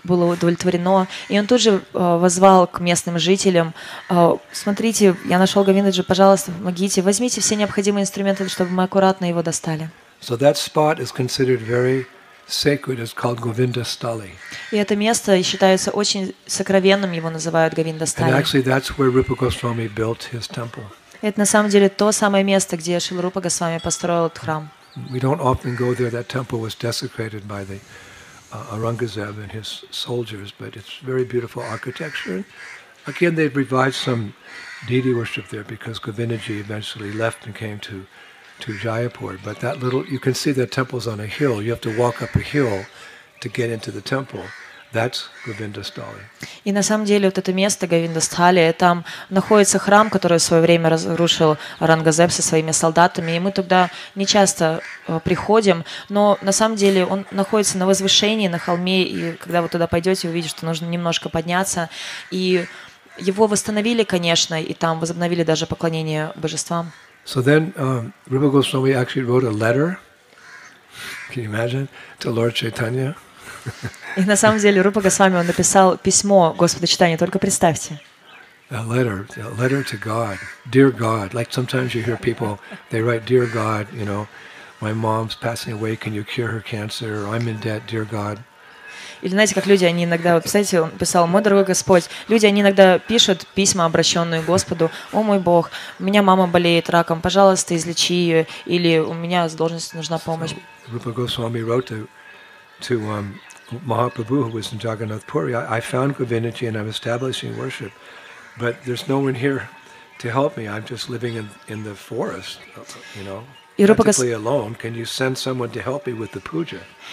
[0.03, 3.73] было удовлетворено, и он тут же э, возвал к местным жителям,
[4.11, 9.43] э, смотрите, я нашел Говиндаджи, пожалуйста, помогите, возьмите все необходимые инструменты, чтобы мы аккуратно его
[9.43, 9.90] достали.
[10.21, 12.07] So that spot is considered very
[12.49, 12.99] sacred.
[12.99, 14.31] It's called Govinda Stali.
[14.73, 19.87] И это место считается очень сокровенным, его называют Говинда And actually, that's where Rupa Goswami
[19.87, 20.85] built his temple.
[21.23, 24.69] Это на самом деле то самое место, где Шиларупа Госвами построил этот храм.
[25.12, 26.11] We don't often go there.
[26.11, 27.80] That temple was desecrated by the
[28.52, 32.44] uh, Aurangzeb and his soldiers, but it's very beautiful architecture.
[33.07, 34.35] Again, they've revived some
[34.87, 38.07] deity worship there because Govindaji eventually left and came to,
[38.61, 39.38] to Jaipur.
[39.42, 41.61] But that little, you can see the temple's on a hill.
[41.61, 42.85] You have to walk up a hill
[43.40, 44.44] to get into the temple.
[44.94, 46.22] That's Govinda Stali.
[46.62, 50.88] И на самом деле вот это место Говиндастхали, там находится храм, который в свое время
[50.88, 56.76] разрушил Рангазеп со своими солдатами, и мы туда не часто э, приходим, но на самом
[56.76, 60.87] деле он находится на возвышении, на холме, и когда вы туда пойдете, увидите, что нужно
[60.87, 61.90] немножко подняться,
[62.30, 62.64] и
[63.18, 66.92] его восстановили, конечно, и там возобновили даже поклонение божествам.
[67.26, 69.98] So then um, Rupa Goswami actually wrote a letter,
[71.30, 71.88] can you imagine,
[72.20, 73.16] to Lord Chaitanya.
[74.16, 78.00] И на самом деле Рупа Госвами, он написал письмо Господу Читания, только представьте.
[78.70, 80.38] a letter, a letter to God,
[80.70, 81.35] dear God.
[81.35, 82.59] Like sometimes you hear people,
[82.90, 84.27] they write, dear God, you know,
[84.81, 85.96] my mom's passing away.
[85.96, 87.27] Can you cure her cancer?
[87.29, 88.38] I'm in debt, dear God.
[89.22, 92.98] Или знаете, как люди, они иногда, представляете, он писал, мой дорогой Господь, люди, они иногда
[92.98, 98.12] пишут письма, обращенные к Господу, о мой Бог, у меня мама болеет раком, пожалуйста, излечи
[98.12, 100.53] ее, или у меня с должностью нужна помощь.
[100.92, 102.07] Rupa Goswami wrote to
[102.83, 103.40] to um,
[103.80, 107.92] Mahaprabhu, who was in Jagannath Puri, I, I found Govindaji and I'm establishing worship,
[108.58, 109.68] but there's no one here
[110.18, 110.68] to help me.
[110.68, 112.58] I'm just living in, in the forest,
[113.18, 113.44] you know,
[113.76, 114.24] И Рупа Гос-?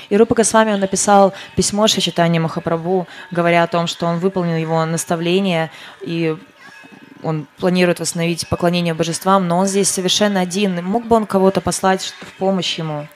[0.10, 5.72] И Госвами, он написал письмо Шичитане Махапрабху, говоря о том, что он выполнил его наставление,
[6.02, 6.38] и
[7.24, 10.84] он планирует восстановить поклонение божествам, но он здесь совершенно один.
[10.84, 13.08] Мог бы он кого-то послать в помощь ему?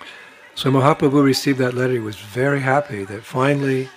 [0.56, 1.94] So Mahaprabhu received that letter.
[1.94, 3.90] He was very happy that finally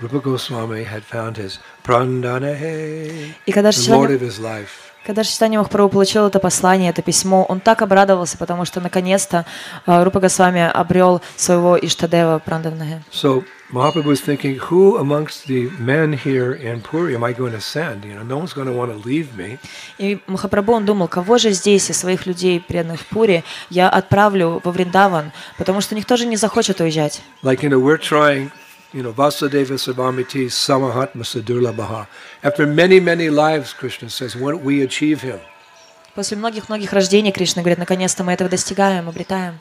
[0.00, 4.92] Rupa Goswami had found his prandanahe, the Lord of his life.
[5.06, 9.46] Когда Шичтани Махапрабху получил это послание, это письмо, он так обрадовался, потому что наконец-то
[9.86, 13.02] э, Рупа Госвами обрел своего Иштадева Прандавнаге.
[13.12, 17.60] So Mahaprabhu was thinking, who amongst the men here in Puri am I going to
[17.60, 18.04] send?
[18.04, 19.58] You know, no one's going to want to leave me.
[19.98, 24.60] И Махапрабху, он думал, кого же здесь из своих людей, преданных в Пури, я отправлю
[24.64, 27.22] во Вриндаван, потому что никто же не захочет уезжать.
[27.44, 28.50] Like, you know, we're trying,
[28.96, 32.06] you know, Vasudeva Sabamiti Samahatma Sadurlabaha.
[32.42, 35.38] After many, many lives, Krishna says, when we achieve him.
[36.14, 39.60] После многих-многих рождений Кришна говорит, наконец-то мы этого достигаем, обретаем.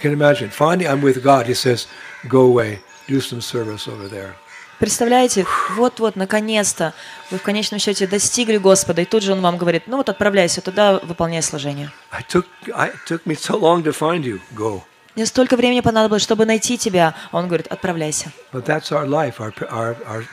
[0.00, 1.46] You can imagine, finally I'm with God.
[1.46, 1.86] He says,
[2.26, 4.32] go away, do some service over there.
[4.78, 5.46] Представляете,
[5.76, 6.94] вот-вот, наконец-то,
[7.30, 10.62] вы в конечном счете достигли Господа, и тут же Он вам говорит, ну вот отправляйся
[10.62, 11.92] туда, выполняй служение.
[12.10, 14.40] I took, I, took me so long to find you.
[14.56, 14.82] Go.
[15.14, 17.14] Мне столько времени понадобилось, чтобы найти тебя.
[17.30, 18.32] А Он говорит, отправляйся.
[18.52, 20.24] But that's our life, our, our, our,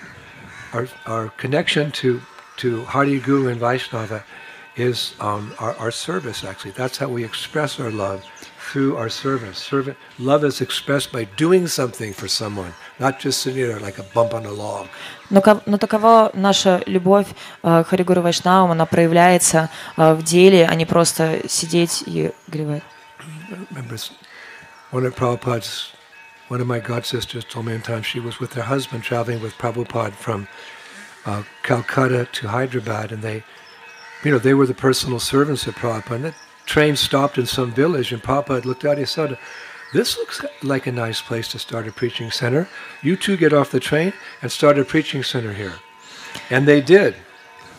[0.74, 2.20] our, our connection to,
[2.58, 4.24] to Hari Guru and Vaishnava
[4.76, 6.72] is um, our, our service, actually.
[6.72, 8.24] That's how we express our love,
[8.72, 9.58] through our service.
[9.58, 14.06] Servant, love is expressed by doing something for someone, not just sitting there like a
[14.16, 14.88] bump on a log.
[15.30, 17.28] Но, но такова наша любовь
[17.64, 22.84] э, к Харигуру Вайшнавам, она проявляется э, в деле, а не просто сидеть и гревать.
[23.72, 23.98] remember
[24.92, 25.94] one of Prabhupada's,
[26.50, 29.42] one of my god sisters told me one time she was with her husband traveling
[29.42, 30.48] with Prabhupada from
[31.26, 33.44] uh, Calcutta to Hyderabad, and they,
[34.24, 36.16] you know, they were the personal servants of Prabhupada.
[36.16, 38.98] And the train stopped in some village, and Prabhupada looked out.
[38.98, 39.38] He said,
[39.94, 42.68] "This looks like a nice place to start a preaching center.
[43.02, 45.76] You two get off the train and start a preaching center here."
[46.50, 47.16] And they did.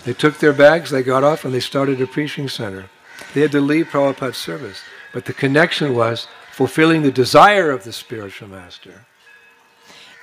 [0.04, 2.86] They took their bags, they got off, and they started a preaching center.
[3.34, 4.80] They had to leave Prabhupada's service.
[5.12, 8.92] But the connection was fulfilling the desire of the spiritual master.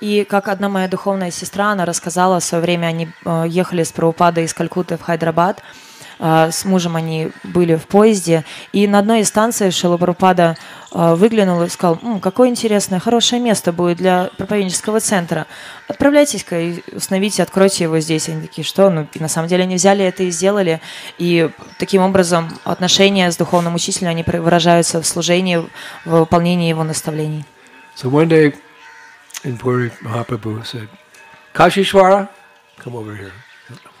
[0.00, 3.92] И как одна моя духовная сестра, она рассказала, в свое время они э, ехали с
[3.92, 5.62] Прабхупадой из Калькутты в Хайдрабад,
[6.18, 10.56] э, с мужем они были в поезде, и на одной из станций Шила Прабхупада
[10.90, 15.46] выглянул и сказал, «М, какое интересное, хорошее место будет для проповеднического центра.
[15.88, 18.28] Отправляйтесь-ка и установите, откройте его здесь.
[18.28, 18.90] Они такие, что?
[18.90, 20.80] Ну, на самом деле они взяли это и сделали.
[21.18, 21.48] И
[21.78, 25.68] таким образом отношения с духовным учителем, они выражаются в служении, в
[26.04, 27.44] выполнении его наставлений.
[27.96, 28.54] So one day
[29.44, 30.88] in Puri, Mahaprabhu said,
[31.54, 32.28] Kashishwara,
[32.82, 33.32] come over here.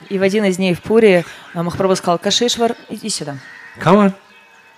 [0.08, 1.24] И в один из дней в Пури
[1.54, 3.36] э, Махапрабху сказал, Кашишвар, иди сюда.
[3.78, 4.14] Come on,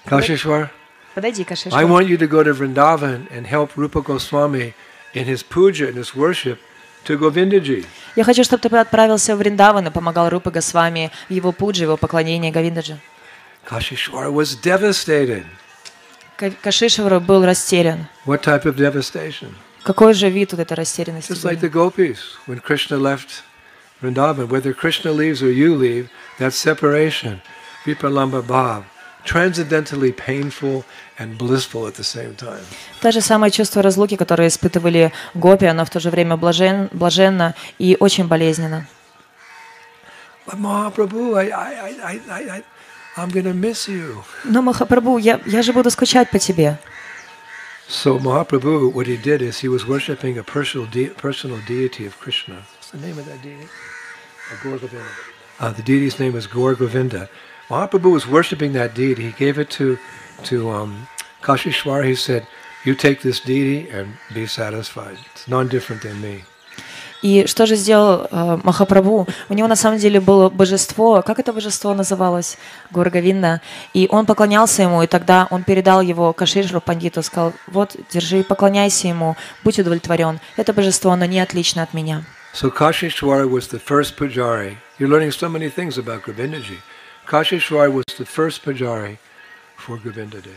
[0.07, 0.69] Kashishwara.
[1.15, 1.85] Подойди, I Кашишвар.
[1.87, 4.75] want you to go to Vrindavan and help Rupa Goswami
[5.15, 6.59] in his puja and his worship
[7.05, 7.85] to Govindaji.
[8.17, 11.97] Я хочу, чтобы ты отправился в Вриндаван и помогал Рупе Госвами в его пудже, его
[11.97, 12.99] поклонении Говиндаджи.
[13.69, 15.45] Kashishwara was devastated.
[16.37, 18.07] Ка- Кашишвар был растерян.
[18.27, 19.55] What type of devastation?
[19.85, 21.33] Какой же вид вот этой растерянности?
[21.33, 23.43] Just like the gopis, when Krishna left
[24.01, 27.41] Vrindavan, whether Krishna leaves or you leave, that separation,
[27.85, 28.85] vipalamba bhav,
[29.26, 30.86] transcendentally painful
[31.20, 32.64] and blissful at the same time.
[33.02, 37.54] То же самое чувство разлуки, которое испытывали гопи, оно в то же время блажен, блаженно
[37.78, 38.88] и очень болезненно.
[40.46, 42.64] But Mahaprabhu, I, I, I, I, I, I
[43.18, 44.24] I'm going to miss you.
[44.46, 46.78] Но, Махапрабху, я, я же буду скучать по тебе.
[47.90, 52.20] So Mahaprabhu, what he did is he was worshipping a personal, de- personal deity of
[52.20, 52.64] Krishna.
[52.76, 53.68] What's the name of that deity?
[54.52, 55.06] Uh, Gaur Govinda.
[55.60, 57.28] Uh, the deity's name is Gaur Govinda.
[57.73, 59.23] Mahaprabhu was worshipping that deity.
[59.31, 59.99] He gave it to,
[60.45, 61.09] to um,
[61.41, 62.05] Kashishwar.
[62.05, 62.47] He said,
[62.85, 65.17] you take this deity and be satisfied.
[65.33, 66.45] It's non-different than me.
[67.23, 69.29] И что же сделал э, Махапрабху?
[69.49, 72.59] У него на самом деле было божество, как это божество называлось?
[72.91, 73.61] Горговинда.
[73.95, 79.07] И он поклонялся ему, и тогда он передал его Кашишру Пандиту, сказал, вот, держи, поклоняйся
[79.07, 80.41] ему, будь удовлетворен.
[80.57, 82.25] Это божество, оно не отлично от меня.
[82.53, 84.77] So Kashishwar was the first pujari.
[84.99, 86.79] You're learning so many things about Govindaji.
[87.28, 89.18] Kashishwar was the first pujari
[89.78, 90.54] for Govindadev.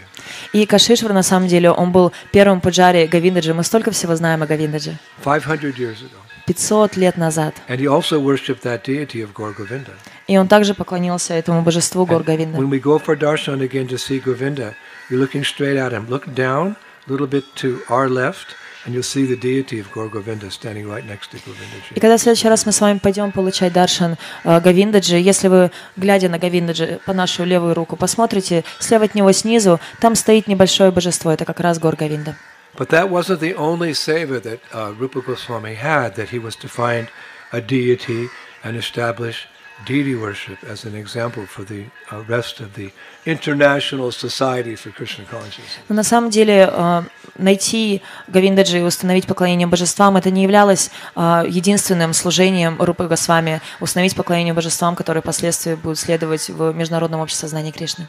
[0.53, 3.53] И Кашишвар, на самом деле, он был первым пуджари Говиндаджи.
[3.55, 4.97] Мы столько всего знаем о Говиндаджи.
[5.25, 6.17] 500 years ago.
[6.47, 7.55] 500 лет назад.
[7.69, 9.93] And he also worshipped that deity of Gaur Govinda.
[10.27, 12.59] И он также поклонился этому божеству Гор And Говинда.
[12.59, 14.75] when we go for darshan again to see Govinda,
[15.09, 16.09] you're looking straight at him.
[16.09, 20.10] Look down a little bit to our left, and you'll see the deity of Gaur
[20.10, 22.00] Govinda standing right next to И Govindaji.
[22.00, 26.30] когда в следующий раз мы с вами пойдем получать даршан э, Говиндаджи, если вы, глядя
[26.30, 31.32] на Говиндаджи по нашу левую руку, посмотрите, слева от него снизу, там стоит небольшое божество,
[31.32, 32.36] это как раз Гор Говинда.
[32.78, 36.68] But that wasn't the only seva that uh, Rupa Goswami had, that he was to
[36.68, 37.08] find
[37.54, 38.28] a deity
[38.64, 39.48] and establish
[39.84, 42.92] deity worship as an example for the uh, rest of the
[43.26, 45.80] international society for Krishna consciousness.
[45.90, 47.04] Но на самом деле э,
[47.38, 54.16] найти Говиндаджи и установить поклонение божествам это не являлось э, единственным служением Рупы Госвами, установить
[54.16, 58.08] поклонение божествам, которые впоследствии будут следовать в Международном обществе сознания Кришны.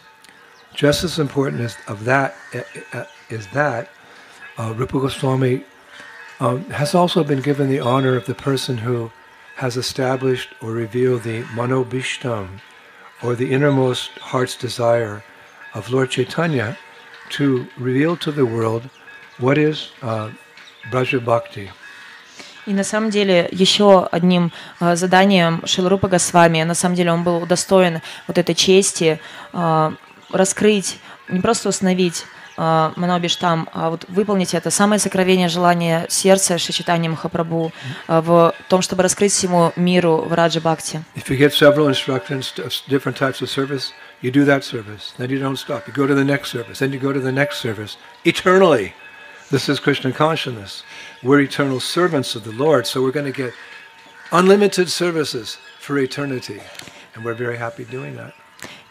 [0.75, 2.61] Just as important as of that uh,
[2.93, 3.89] uh, is that
[4.59, 5.65] uh, Rupa Goswami
[6.39, 9.11] um, has also been given the honor of the person who
[9.58, 12.60] has established or revealed the manobishtam,
[13.22, 15.24] or the innermost heart's desire
[15.74, 16.78] of Lord Chaitanya
[17.30, 18.90] to reveal to the world
[19.38, 20.32] what is uh,
[20.92, 21.70] Braja Bhakti.
[22.68, 27.38] И на самом деле еще одним э, заданием Шилрупа Госвами, на самом деле он был
[27.38, 29.20] удостоен вот этой чести
[29.52, 29.92] э,
[30.32, 37.09] раскрыть, не просто установить э, Манобиштам, а вот выполнить это самое сокровенное желание сердца Шичитани
[37.09, 37.73] Махапрабху
[38.09, 41.03] э, в том, чтобы раскрыть всему миру в Раджа Бхакти.
[41.15, 43.93] If you get several instructions of different types of service,
[44.23, 45.13] you do that service.
[45.19, 45.87] Then you don't stop.
[45.87, 46.79] You go to the next service.
[46.79, 47.97] Then you go to the next service.
[48.25, 48.95] Eternally.
[49.49, 50.83] This is Krishna consciousness.
[51.23, 53.53] We're eternal servants of the Lord, so we're going to get
[54.33, 56.61] unlimited services for eternity.
[57.15, 58.35] And we're very happy doing that.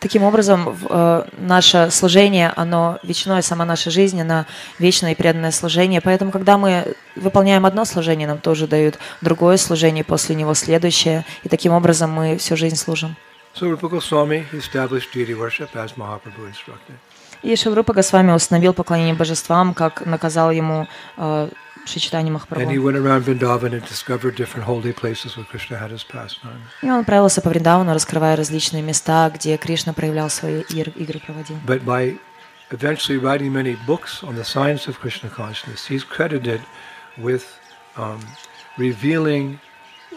[0.05, 4.45] Таким образом, э, наше служение, оно вечное, сама наша жизнь, она
[4.77, 5.99] вечное и преданное служение.
[5.99, 11.25] Поэтому, когда мы выполняем одно служение, нам тоже дают другое служение, после него следующее.
[11.41, 13.15] И таким образом мы всю жизнь служим.
[13.55, 16.93] So Rupa Goswami he established deity worship as Mahaprabhu instructed.
[17.41, 20.87] И Шилрупа Госвами установил поклонение божествам, как наказал ему
[21.17, 21.49] э,
[21.86, 22.82] Шичитани And he Махапрабху.
[22.84, 26.60] went around Vrindavan and discovered different holy places where Krishna had his pastime.
[26.82, 31.56] И он отправился по Вриндавану, раскрывая различные места, где Кришна проявлял свои ир- игры, проводил.
[31.66, 32.18] But by
[32.70, 36.60] eventually writing many books on the science of Krishna consciousness, he's credited
[37.16, 37.44] with
[37.96, 38.20] um,
[38.76, 39.58] revealing,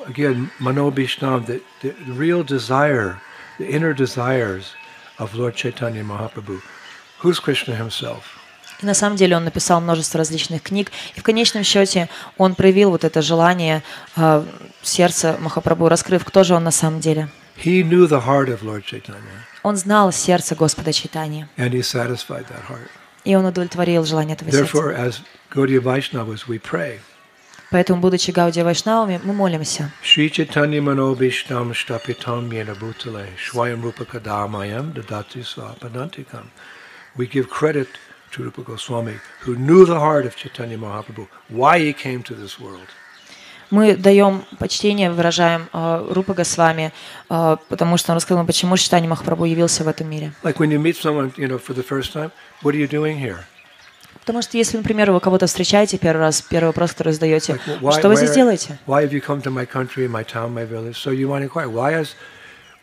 [0.06, 3.20] again, Manobishtam, the, the real desire,
[3.58, 4.74] the inner desires
[5.18, 6.62] of Lord Chaitanya Mahaprabhu.
[7.20, 8.37] Who's Krishna himself?
[8.81, 12.91] И на самом деле он написал множество различных книг, и в конечном счете он проявил
[12.91, 13.83] вот это желание
[14.17, 14.45] э,
[14.83, 17.29] сердца Махапрабху, раскрыв, кто же он на самом деле.
[17.57, 22.47] He knew the heart of Lord Chaitanya, Он знал сердце Господа Чайтани, and he satisfied
[22.49, 22.89] that heart.
[23.25, 24.77] и он удовлетворил желание этого сердца.
[24.77, 25.21] Therefore, as
[25.53, 27.01] Gaudiya Vaishnavas, we pray.
[27.71, 29.93] Поэтому, будучи Гаудия Вайшнавами, мы молимся.
[30.03, 36.47] Manobishtam Shtapitam Yena Bhutale Shwayam Rupa Kadamayam Dadati Swapadantikam.
[37.15, 37.89] We give credit
[38.33, 39.15] to Rupa Goswami,
[39.45, 42.89] who knew the heart of Chaitanya Mahaprabhu, why he came to this world.
[43.71, 46.91] Мы даем почтение, выражаем э, Рупа Госвами,
[47.29, 50.33] э, потому что он рассказал, почему Читани Махапрабху явился в этом мире.
[50.43, 52.31] Like when you meet someone, you know, for the first time,
[52.63, 53.41] what are you doing here?
[54.21, 57.99] Потому что если, например, вы кого-то встречаете первый раз, первый вопрос, который задаете, Like, why,
[57.99, 58.79] что вы здесь why- делаете?
[58.87, 60.97] why have you come to my country, my town, my village?
[60.97, 62.15] So you want to inquire, why has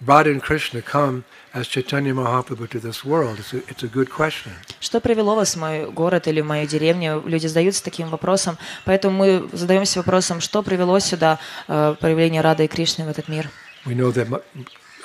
[0.07, 3.39] Radha and Krishna come as Chaitanya Mahaprabhu to this world?
[3.39, 4.53] It's a, it's a good question.
[4.81, 7.23] Что привело вас в мой город или в мою деревню?
[7.27, 8.57] Люди задаются таким вопросом.
[8.87, 11.39] Поэтому мы задаемся вопросом, что привело сюда
[11.69, 13.51] э, проявление Рады и Кришны в этот мир.
[13.85, 14.43] We know that Ma-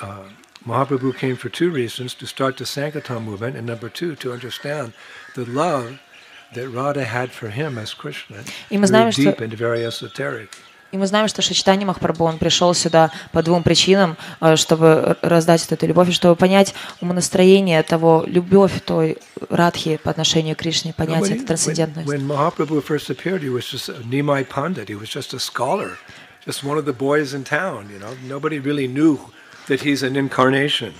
[0.00, 0.24] uh,
[0.64, 4.92] Mahaprabhu came for two reasons to start the Sankirtan movement, and number two, to understand
[5.34, 5.98] the love
[6.54, 8.38] that Radha had for him as Krishna,
[8.70, 10.48] И мы very знаем, что- deep and very esoteric.
[10.91, 15.65] И мы знаем, что Шичтани Махапрабху, он пришел сюда по двум причинам, э, чтобы раздать
[15.71, 19.17] эту любовь, и чтобы понять умонастроение того, любовь той
[19.49, 22.09] Радхи по отношению к Кришне, понять when, эту трансцендентность.
[22.09, 24.89] when, when Mahaprabhu first appeared, he was just a Nimai Pandit.
[24.89, 25.97] He was just a scholar,
[26.45, 27.89] just one of the boys in town.
[27.89, 29.19] You know, nobody really knew
[29.67, 30.93] that he's an incarnation.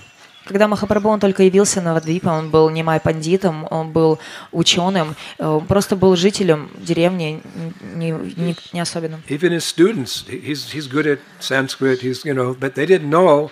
[0.46, 4.18] Когда Махапрабху он только явился на Вадвипа, он был не май пандитом, он был
[4.50, 7.40] ученым, э, просто был жителем деревни,
[7.94, 9.22] не, не, не особенным.
[9.28, 13.08] Even his students, he- he's, he's good at Sanskrit, he's, you know, but they didn't
[13.10, 13.50] know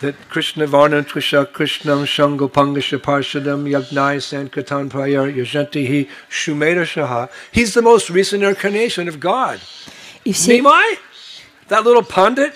[0.00, 7.28] that Krishna Varnam Trisha Krishnam Shango Pangasha Parshadam Yagnai Sankirtan Prayar Yajanti He Shumeda Shaha.
[7.52, 9.60] He's the most recent incarnation of God.
[10.24, 10.96] И все, Nimai?
[11.68, 12.54] That little pundit?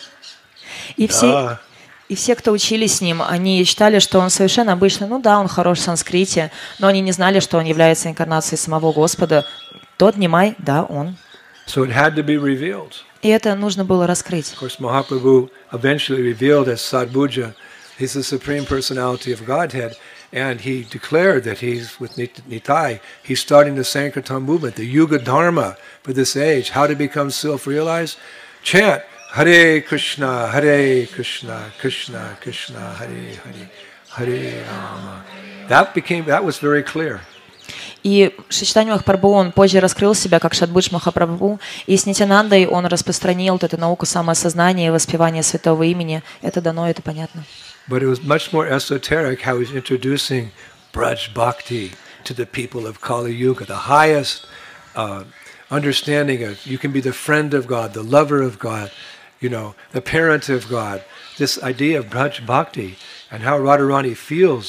[0.97, 1.61] и все, Ah.
[2.09, 5.07] И все, кто учились с ним, они считали, что он совершенно обычный.
[5.07, 8.93] Ну да, он хорош в санскрите, но они не знали, что он является инкарнацией самого
[8.93, 9.47] Господа.
[9.97, 11.17] Тот Нимай, да, он.
[11.67, 12.93] So it had to be revealed.
[13.23, 14.53] И это нужно было раскрыть.
[14.53, 17.55] Of course, Mahaprabhu eventually revealed as Sadbhuja,
[17.99, 19.97] he's the supreme personality of Godhead,
[20.31, 25.19] and he declared that he's with Nit- Nitai, he's starting the Sankirtan movement, the Yuga
[25.19, 28.19] Dharma for this age, how to become self-realized.
[28.63, 29.03] Chant
[29.34, 33.70] Hare Krishna, Hare Krishna, Krishna Krishna, Hare Hare,
[34.16, 35.24] Hare Rama.
[35.68, 37.22] That became that was very clear.
[38.02, 43.54] И Шичтани Махапрабху, он позже раскрыл себя как Шадбудж Махапрабху, и с Нитянандой он распространил
[43.54, 46.24] вот эту науку самоосознания и воспевания святого имени.
[46.42, 47.44] Это дано, это понятно.
[47.90, 50.52] But it was much more esoteric how he's introducing
[50.94, 51.92] Braj Bhakti
[52.24, 54.48] to the people of Kali Yuga, the highest
[54.96, 55.24] uh,
[55.70, 58.92] understanding of you can be the friend of God, the lover of God,
[59.45, 60.99] you know, the parent of God.
[61.37, 62.05] This idea of
[62.55, 62.91] Bhakti
[63.31, 64.67] and how Radharani feels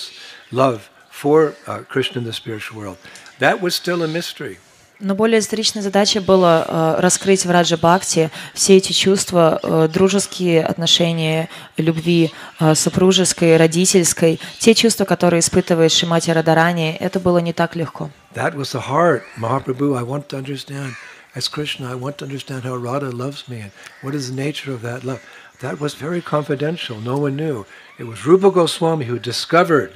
[0.52, 0.80] love
[1.22, 2.98] for uh, Krishna in the spiritual world,
[3.40, 4.58] that was still a mystery.
[5.02, 10.64] Но более историчной задачей было э, раскрыть в Раджа Бхакти все эти чувства, э, дружеские
[10.64, 17.76] отношения, любви, э, супружеской, родительской, те чувства, которые испытывает Шимати Радарани, это было не так
[17.76, 18.10] легко.
[18.36, 19.98] That was the heart, Mahaprabhu.
[19.98, 20.94] I want to understand,
[21.36, 23.72] as Krishna, I want to understand how Radha loves me and
[24.02, 25.22] what is the nature of that love.
[25.62, 27.00] That was very confidential.
[27.00, 27.66] No one knew.
[27.98, 29.92] It was Rupa Goswami who discovered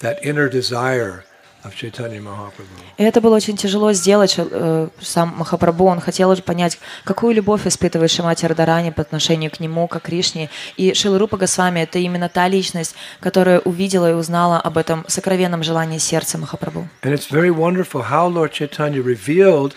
[0.00, 1.24] that inner desire
[1.64, 2.76] of Chaitanya Mahaprabhu.
[2.98, 4.34] И это было очень тяжело сделать.
[4.36, 9.86] э, Сам Махапрабху, он хотел понять, какую любовь испытывает Шимати Радарани по отношению к нему,
[9.86, 10.50] как Кришне.
[10.76, 15.98] И Шиларупа Госвами— это именно та личность, которая увидела и узнала об этом сокровенном желании
[15.98, 16.88] сердца Махапрабху.
[17.02, 19.74] And it's very wonderful how Lord Chaitanya revealed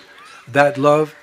[0.52, 1.14] that love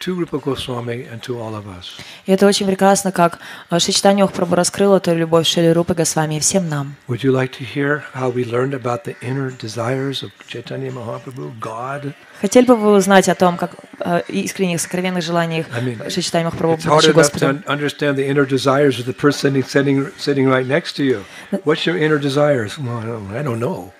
[0.00, 1.98] to Rupa Goswami and to all of us.
[2.26, 3.38] И это очень прекрасно, как
[3.70, 6.96] э, Шичтани Махапрабху раскрыл эту любовь Шили Рупы Госвами и всем нам.
[7.08, 11.58] Would you like to hear how we learned about the inner desires of Chaitanya Mahaprabhu,
[11.60, 12.14] God?
[12.41, 16.89] Хотели бы вы узнать о том, как э, искренних, сокровенных желаниях I mean, It's hard
[16.89, 17.49] будучи Господом?
[17.49, 21.23] un- understand the inner desires of the person sitting, sitting, right next to you.
[21.65, 22.79] What's your inner desires?
[22.79, 22.97] Well,
[23.31, 23.91] I don't, know.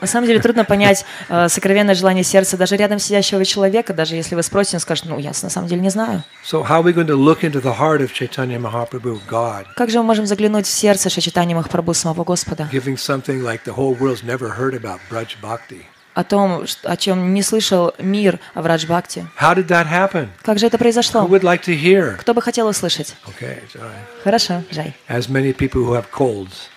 [0.00, 4.36] На самом деле трудно понять э, сокровенное желание сердца даже рядом сидящего человека, даже если
[4.36, 6.22] вы спросите, он скажет, ну, я на самом деле не знаю.
[6.44, 9.90] So how are we going to look into the heart of Chaitanya Mahaprabhu, God, Как
[9.90, 13.94] же мы можем заглянуть в сердце Шичитани Махапрабху, самого Господа, giving something like the whole
[13.98, 15.86] world's never heard about, Braj Bhakti?
[16.14, 19.26] О том, о чем не слышал мир в Раджбхакти?
[19.40, 20.28] How did that happen?
[20.42, 21.26] Как же это Who произошло?
[21.26, 22.16] would like to hear?
[22.16, 23.14] Кто бы хотел услышать?
[23.26, 24.04] Okay, right.
[24.24, 24.94] Хорошо, Жай.
[25.08, 26.68] As many people who have colds.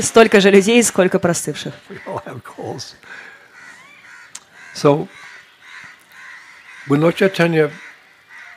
[0.00, 1.72] Столько же людей, сколько простывших.
[1.88, 2.94] We all have colds.
[4.74, 5.08] So,
[6.88, 7.70] when Lord Chaitanya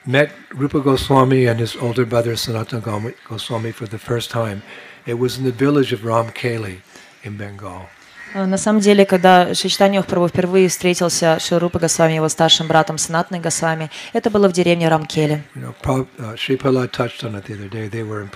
[0.06, 4.62] met Rupa Goswami and his older brother Sanatana Goswami for the first time,
[5.06, 6.82] it was in the village of Ramkeli
[7.24, 7.88] in Bengal.
[8.34, 12.98] Э, На самом деле, когда Шичтани Махапрабху впервые встретился с Шилрупа Госвами, его старшим братом
[12.98, 15.44] Санатной Госвами, это было в деревне uh,
[17.70, 17.90] day.
[17.90, 18.28] They were uh,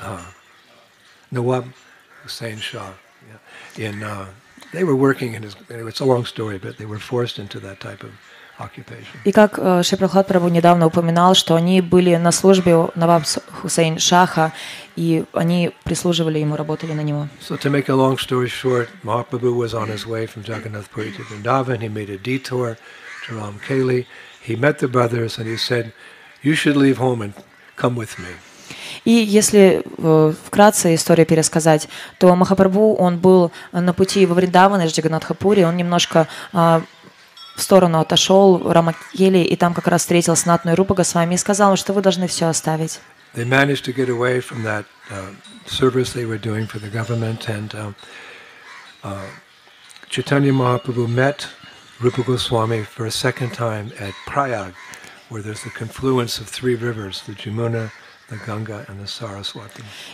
[0.00, 0.22] uh,
[4.72, 8.02] uh, working in his, it's a long story, but they were forced into that type
[8.02, 8.10] of.
[9.24, 13.24] И как э, Шри Прабхат Прабху недавно упоминал, что они были на службе Наваб
[13.60, 14.52] Хусейн Шаха,
[14.96, 17.28] и они прислуживали ему, работали на него.
[17.40, 21.12] So to make a long story short, Mahaprabhu was on his way from Jagannath Puri
[21.12, 21.80] to Vrindavan.
[21.80, 22.76] He made a detour
[23.26, 24.06] to Ramkeli.
[24.42, 25.92] He met the brothers and he said,
[26.42, 27.34] you should leave home and
[27.76, 28.34] come with me.
[29.04, 31.88] И если э, вкратце историю пересказать,
[32.18, 36.80] то Махапрабху, он был на пути во Вриндаван из Джаганатхапури, он немножко э,
[37.60, 41.76] в сторону отошел, в Рамакели, и там как раз встретил Снатную Рупа Госвами и сказал,
[41.76, 43.00] что вы должны все оставить.
[43.34, 43.54] Uh, um,
[49.04, 49.26] uh,
[56.40, 57.90] of three rivers, the Jamuna,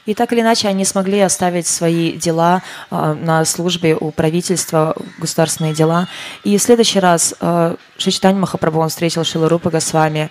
[0.06, 5.74] И так или иначе они смогли оставить свои дела э, на службе у правительства, государственные
[5.74, 6.08] дела.
[6.44, 10.30] И в следующий раз э, Шичтань Махапрабху он встретил Шиларупа Госвами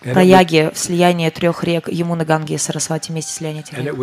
[0.00, 3.94] Праяге, в слиянии трех рек Ямуна, Ганги и Сарасвати, вместе слияния этих рек.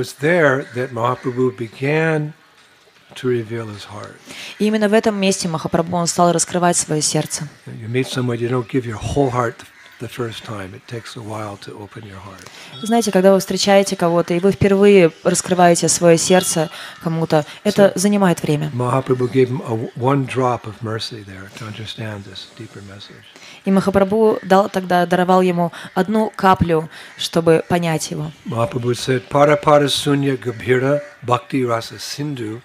[4.60, 7.47] И именно в этом месте Махапрабху он стал раскрывать свое сердце.
[7.68, 9.56] You meet someone, you don't give your whole heart
[10.00, 10.74] the first time.
[10.74, 12.48] It takes a while to open your heart.
[12.82, 16.70] Знаете, когда вы встречаете кого-то, и вы впервые раскрываете свое сердце
[17.02, 18.72] кому-то, это занимает время.
[18.74, 23.24] Mahaprabhu gave him a, one drop of mercy there to understand this deeper message.
[23.66, 28.32] И Махапрабху дал тогда, даровал ему одну каплю, чтобы понять его.
[28.46, 32.62] Mahaprabhu said, Para para sunya gabhira bhakti rasa sindhu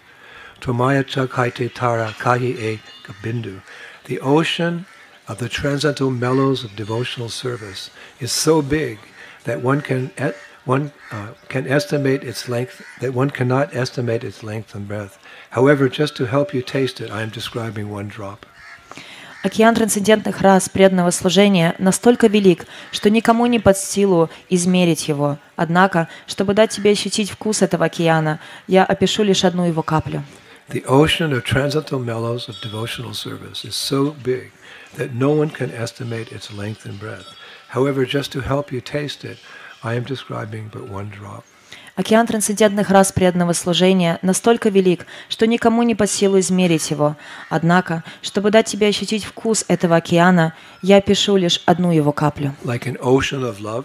[0.60, 3.60] tomaya chakhaite tara kahi e kabindu.
[4.06, 4.86] The ocean
[5.27, 8.99] of the transcendental mellows of devotional service is so big
[9.45, 10.33] that one can e-
[10.65, 15.17] one uh, can estimate its length that one cannot estimate its length and breadth.
[15.51, 18.45] However, just to help you taste it, I am describing one drop.
[19.43, 25.37] Океан трансцендентных рас преданного служения настолько велик, что никому не под силу измерить его.
[25.57, 30.23] Однако, чтобы дать тебе ощутить вкус этого океана, я опишу лишь одну его каплю.
[30.69, 34.51] The ocean of transcendental mellows of devotional service is so big
[34.96, 37.26] that no one can estimate its length and breadth.
[37.68, 39.38] However, just to help you taste it,
[39.82, 41.44] I am describing but one drop.
[41.96, 47.16] Океан трансцендентных рас преданного служения настолько велик, что никому не под силу измерить его.
[47.50, 52.54] Однако, чтобы дать тебе ощутить вкус этого океана, я пишу лишь одну его каплю.
[52.62, 53.84] Like an ocean of love,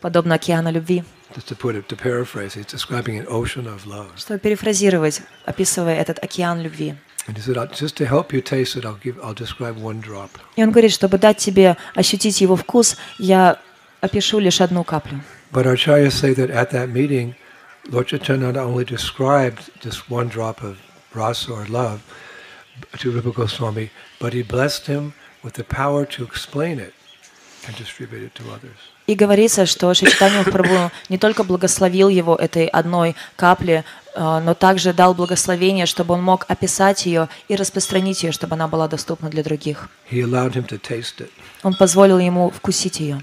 [0.00, 1.02] Подобно океану любви.
[1.34, 4.06] just to put it, to paraphrase, he's describing an ocean of love.
[4.16, 6.94] Чтобы перефразировать, описывая этот океан любви.
[7.27, 10.01] And he said, "I'll- just to help you taste it, I'll give, I'll describe one
[10.01, 10.29] drop.
[10.57, 13.59] И он говорит, чтобы дать тебе ощутить его вкус, я
[14.01, 15.21] опишу лишь одну каплю.
[15.51, 17.35] But Acharyas say that at that meeting,
[17.89, 20.77] Lord Chaitanya not only described just one drop of
[21.13, 21.99] rasa or love
[22.99, 25.13] to Rupa Goswami, but he blessed him
[25.43, 26.93] with the power to explain it
[27.67, 28.79] and distribute it to others.
[29.08, 34.92] И говорится, что Шичтанья Прабhu не только благословил его этой одной капле, э, но также
[34.92, 39.42] дал благословение, чтобы он мог описать ее и распространить ее, чтобы она была доступна для
[39.42, 39.88] других.
[41.62, 43.22] Он позволил ему вкусить ее.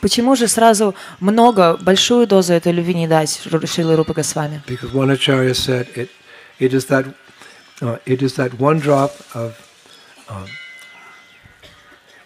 [0.00, 4.62] Почему же сразу много, большую дозу этой любви не дать Шилы Рупы Госвами?
[4.68, 6.08] Because one acharya said it,
[6.60, 7.12] it is that,
[7.82, 9.54] uh, it is that one drop of,
[10.27, 10.47] um,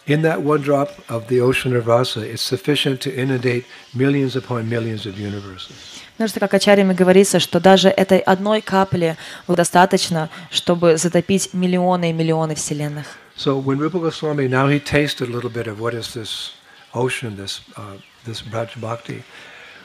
[0.06, 4.68] in that one drop of the ocean of rasa, it's sufficient to inundate millions upon
[4.70, 6.02] millions of universes.
[6.18, 12.14] Потому что, как Ачарьями говорится, что даже этой одной капли достаточно, чтобы затопить миллионы и
[12.14, 13.06] миллионы вселенных.
[13.36, 16.52] So when Rupa Goswami now he tasted a little bit of what is this
[16.94, 19.24] ocean, this uh, this Braj Bhakti.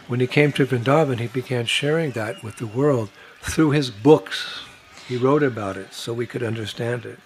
[0.07, 3.09] When he came to Vrindavan, he began sharing that with the world
[3.41, 4.65] through his books.
[5.07, 7.19] He wrote about it so we could understand it.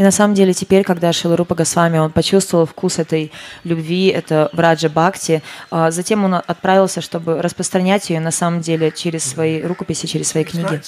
[0.00, 3.30] И на самом деле теперь, когда Шиларупа Госвами, он почувствовал вкус этой
[3.64, 9.24] любви, это Враджа Бхакти, а затем он отправился, чтобы распространять ее на самом деле через
[9.24, 10.80] свои рукописи, через свои книги.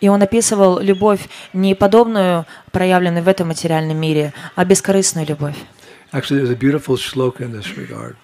[0.00, 5.56] И он описывал любовь не подобную, проявленную в этом материальном мире, а бескорыстную любовь.
[6.14, 8.16] Actually, there's a beautiful shloka in this regard.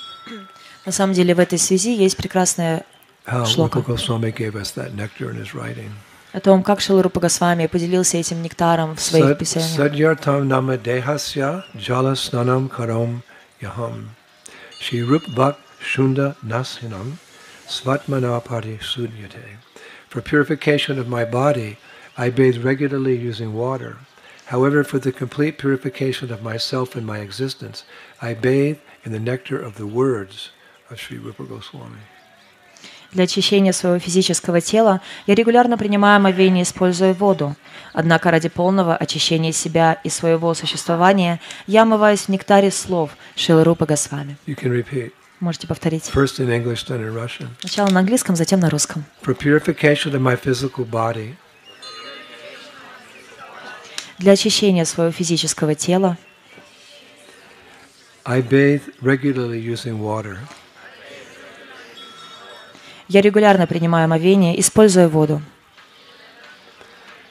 [0.86, 2.86] На самом деле в этой связи есть прекрасная
[3.27, 3.75] How Shloka.
[3.75, 5.91] Rupa Goswami gave us that nectar in his writing.
[6.33, 9.77] о том, как Шиларупа Госвами поделился этим нектаром в своих Sad- писаниях.
[9.77, 13.21] Sadyartam nama dehasya jalasnanam karom
[13.61, 14.15] yaham.
[14.79, 17.17] Shri rup bhak shunda nasinam
[17.67, 19.57] svatmanapati sudyate.
[20.09, 21.77] For purification of my body,
[22.17, 23.97] I bathe regularly using water.
[24.47, 27.83] However, for the complete purification of myself and my existence,
[28.21, 30.49] I bathe in the nectar of the words
[30.89, 32.03] of Sri Rupa Goswami.
[33.12, 37.56] Для очищения своего физического тела я регулярно принимаю омовение, используя воду.
[37.94, 43.86] Однако ради полного очищения себя и своего существования я омываюсь в нектаре слов Шилы Рупы
[43.86, 44.36] Госвами.
[45.40, 46.10] Можете повторить.
[46.12, 47.48] First in English, then in Russian.
[47.60, 49.04] Сначала на английском, затем на русском.
[49.22, 51.36] For purification of my physical body,
[54.18, 56.18] Для очищения своего физического тела
[58.24, 60.38] I bathe regularly using water.
[63.08, 65.42] Я регулярно принимаю омовение, используя воду.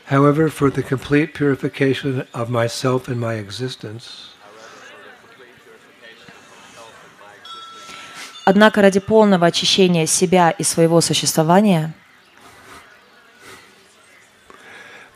[0.09, 4.33] However, for the complete purification of myself and my existence,
[8.45, 11.93] Однако ради полного очищения себя и своего существования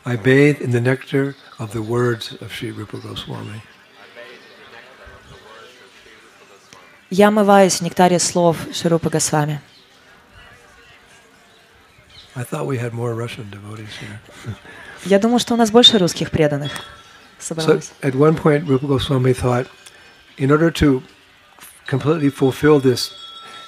[0.04, 3.62] I bathe in the nectar of the words of Sri Rupa Goswami.
[7.12, 9.60] я омываюсь в нектаре слов Ширупы Госвами.
[12.35, 14.19] I thought we had more Russian devotees here.
[15.05, 16.71] Я думаю, что у нас больше русских преданных
[17.39, 17.91] So собралось.
[18.01, 19.67] at one point, Rupa Goswami thought,
[20.37, 21.03] in order to
[21.87, 23.11] completely fulfill this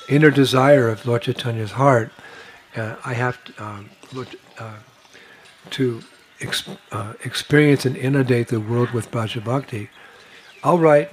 [0.08, 2.12] inner desire of Lord Chaitanya's heart,
[2.76, 4.80] uh, I have to, um, Lord- uh,
[5.72, 6.02] to
[6.42, 9.90] ex- uh, experience and inundate the world with Bhaja Bhakti.
[10.64, 11.10] I'll write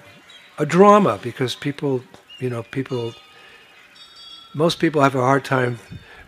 [0.59, 2.03] a drama because people,
[2.39, 3.15] you know, people,
[4.55, 5.79] most people have a hard time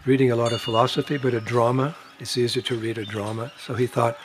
[0.06, 3.51] reading a lot of philosophy, but a drama, it's easier to read a drama.
[3.58, 4.18] So he thought,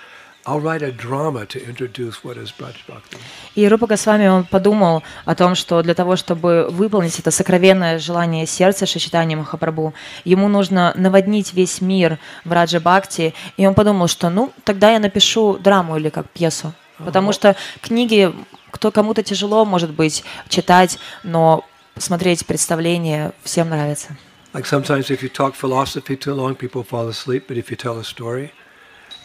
[0.46, 3.18] I'll write a drama to introduce what is Braj Bhakti.
[3.54, 8.46] И Рупа Госвами, он подумал о том, что для того, чтобы выполнить это сокровенное желание
[8.46, 13.34] сердца Шичитани Махапрабху, ему нужно наводнить весь мир в Раджа Бхакти.
[13.56, 16.72] И он подумал, что ну, тогда я напишу драму или как пьесу.
[16.98, 18.32] Потому что книги,
[18.70, 21.64] кто кому-то тяжело, может быть, читать, но
[21.96, 24.16] смотреть представление всем нравится.
[24.58, 27.96] Like sometimes if you talk philosophy too long, people fall asleep, but if you tell
[27.98, 28.50] a story,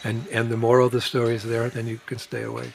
[0.04, 2.66] and, and the moral of the story is there, then you can stay away.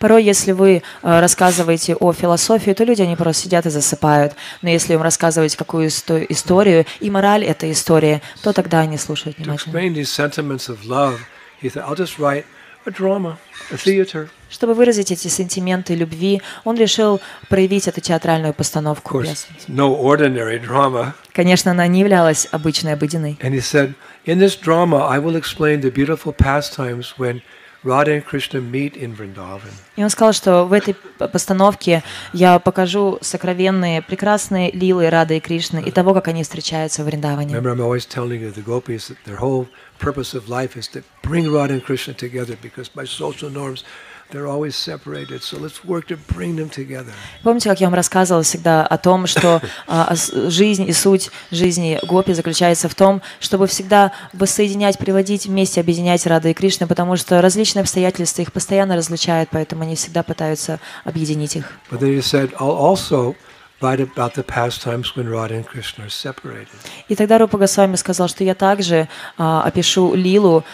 [0.00, 4.32] Порой, если вы э, рассказываете о философии, то люди, они просто сидят и засыпают.
[4.62, 9.36] Но если им рассказываете какую исто- историю, и мораль этой истории, то тогда они слушают
[9.36, 9.70] To внимательно.
[9.76, 11.20] explain these sentiments of love,
[11.62, 12.46] he said, I'll just write
[12.86, 13.38] a drama,
[13.70, 14.28] a theater.
[14.50, 19.46] Чтобы выразить эти сентименты любви, он решил проявить эту театральную Of постановку course, пьесы.
[19.54, 21.14] it's no ordinary drama.
[21.38, 23.38] Конечно, она не являлась обычной, обыденной.
[23.40, 23.94] And he said,
[24.26, 27.42] In this drama, I will explain the beautiful pastimes when
[27.84, 29.70] Radha and Krishna meet in Vrindavan.
[29.94, 35.80] И он сказал, что в этой постановке я покажу сокровенные, прекрасные лилы Рады и Кришны
[35.80, 37.54] и того, как они встречаются в Вриндаване.
[37.54, 39.68] Remember, I'm always telling you the gopis that their whole
[40.00, 43.84] purpose of life is to bring Radha and Krishna together because by social norms,
[44.30, 45.42] they're always separated.
[45.42, 47.12] So let's work to bring them together.
[47.42, 52.32] Помните, как я вам рассказывала всегда о том, что а, жизнь и суть жизни Гопи
[52.32, 57.82] заключается в том, чтобы всегда воссоединять, приводить вместе, объединять Рады и Кришны, потому что различные
[57.82, 61.72] обстоятельства их постоянно разлучают, поэтому они всегда пытаются объединить их.
[61.90, 63.34] But then he said, I'll also
[63.80, 66.68] write about the pastimes when Radha and Krishna are separated.
[67.08, 70.64] И тогда Рупа Госвами сказал, что я также а, опишу лилу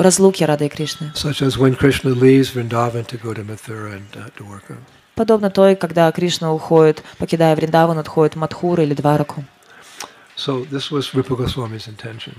[0.00, 1.12] разлуки Рады и Кришны.
[1.14, 4.76] Such as when Krishna leaves Vrindavan to go to Mathura and uh, Dwarka.
[5.14, 9.44] Подобно той, когда Кришна уходит, покидая Вриндаван, отходит в Мадхуру или Двараку.
[10.36, 12.34] So this was Rupa Goswami's intention.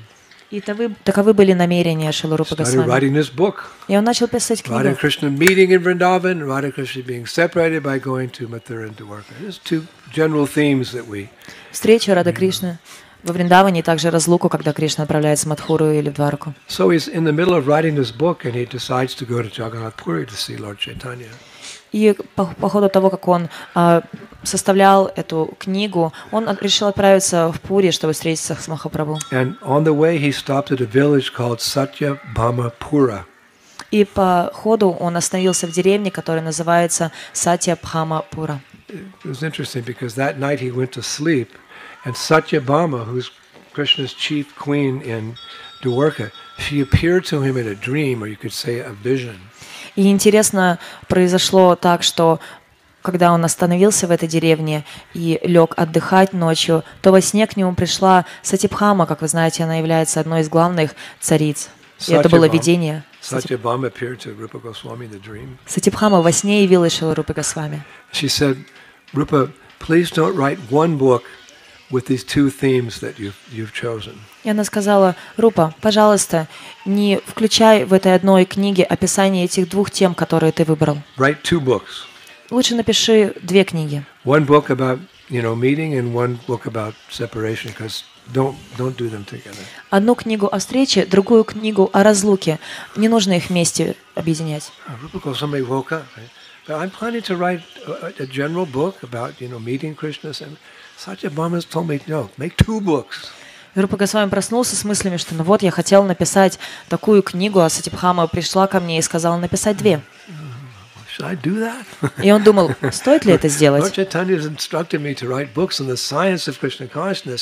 [0.49, 3.55] И таковы, таковы были намерения Шиларупа Started Госвами.
[3.88, 4.97] И он начал писать Radha книгу.
[4.99, 9.32] Krishna meeting in Vrindavan, Radha Krishna being separated by going to Mathura and Dwarka.
[9.39, 11.30] There's two general themes that we
[11.72, 12.80] Встречу Рада Кришны
[13.24, 16.53] во Вриндаване также разлуку, когда Кришна отправляется в Мадхуру или в Двараку.
[16.67, 19.49] So he's in the middle of writing this book and he decides to go to
[19.49, 21.30] Jagannath Puri to see Lord Chaitanya.
[21.91, 24.01] И по, по ходу того, как он а,
[24.43, 29.19] составлял эту книгу, он решил отправиться в Пури, чтобы встретиться с Махапрабху.
[29.32, 32.17] And on the way he stopped at a village called Satya
[32.80, 33.26] Pura.
[33.91, 38.61] И по ходу он остановился в деревне, которая называется Сатья Пхамапура.
[38.88, 41.49] It was interesting because that night he went to sleep
[42.06, 43.32] and Satyabhama, who's
[43.74, 45.36] Krishna's chief queen in
[45.82, 49.38] Dwarka, she appeared to him in a dream, or you could say a vision.
[49.95, 52.39] И интересно, произошло так, что
[53.02, 57.74] когда он остановился в этой деревне и лег отдыхать ночью, то во сне к нему
[57.74, 61.70] пришла Сатипхама, как вы знаете, она является одной из главных цариц.
[62.08, 63.04] И это было видение.
[63.22, 65.58] Сати- Satyabhama appeared to Rupa Goswami in the dream.
[65.66, 67.84] Сатипхама во сне явилась Шиларупе Госвами.
[68.12, 68.58] She said,
[69.14, 71.24] Rupa, please don't write one book
[71.92, 74.18] with these two themes that you've, you've chosen.
[74.44, 76.48] И она сказала, Рупа, пожалуйста,
[76.86, 80.98] не включай в этой одной книге описание этих двух тем, которые ты выбрал.
[81.18, 82.06] Write two books.
[82.50, 84.04] Лучше напиши две книги.
[84.26, 89.10] One book about, you know, meeting and one book about separation because don't, don't do
[89.10, 89.64] them together.
[89.89, 92.60] Одну книгу о встрече, другую книгу о разлуке.
[92.96, 94.72] Не нужно их вместе объединять.
[94.88, 96.06] Uh, Rupa Goswami woke up.
[96.18, 96.30] Right?
[96.68, 100.34] But I'm planning to write a, a general book about, you know, meeting Krishna.
[101.02, 103.32] And Satyabhama's told me, no, make two books.
[103.74, 108.28] Рупа Госвами проснулся с мыслями, что ну вот я хотел написать такую книгу, а Сатипхама
[108.28, 110.02] пришла ко мне и сказала написать две.
[112.22, 113.97] И он думал, стоит ли это сделать?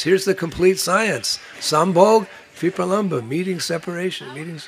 [0.03, 1.39] Here's the complete science.
[1.59, 2.27] Sambhog,
[2.61, 4.67] Vipralamba, meeting separation, meetings.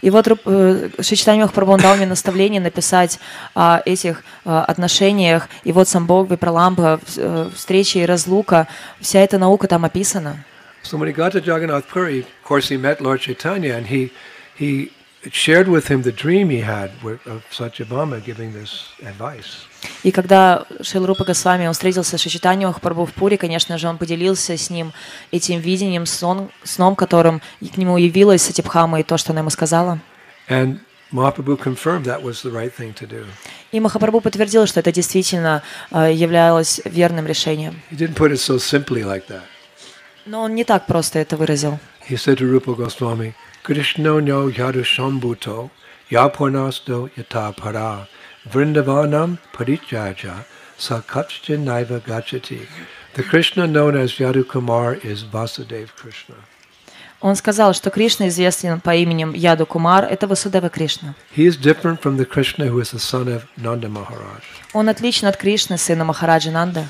[0.00, 0.88] И вот э,
[1.26, 3.18] Махапрабху он дал мне наставление написать
[3.54, 5.48] о этих э, отношениях.
[5.64, 8.68] И вот Самбог, Випраламба, в- э, встреча и разлука,
[9.00, 10.44] вся эта наука там описана.
[10.82, 14.10] So when he got to Jagannath Puri, of course he met Lord Chaitanya and he
[14.56, 14.92] he
[15.32, 16.90] shared with him the dream he had
[17.26, 19.66] of Satyabhama giving this advice.
[20.02, 24.92] И когда Шилрупа Госвами он встретился с в Пуре, конечно же, он поделился с ним
[25.32, 29.98] этим видением, сон, сном, которым к нему явилась Сатипхама и то, что она ему сказала.
[30.48, 30.78] And
[31.12, 33.24] Mahaprabhu confirmed that was the right thing to do.
[33.72, 37.80] И Махапрабху подтвердил, что это действительно э, являлось верным решением.
[37.90, 39.42] He didn't put it so simply like that.
[40.24, 41.78] Но он не так просто это выразил.
[42.08, 45.70] He said to Rupa Goswami, Krishna no yadu shambuto
[46.10, 48.08] yapornasto yata para
[48.49, 50.45] vrindavanam parichaja
[50.77, 52.67] sakachja naiva gachati.
[53.13, 56.35] The Krishna known as Yadu Kumar is Vasudev Krishna.
[57.21, 61.13] Он сказал, что Кришна известен по именем Яду Кумар, это Васудева Кришна.
[61.35, 64.43] He is different from the Krishna who is the son of Nanda Maharaj.
[64.73, 66.89] Он отличен от Кришны, сына Махараджи Нанда.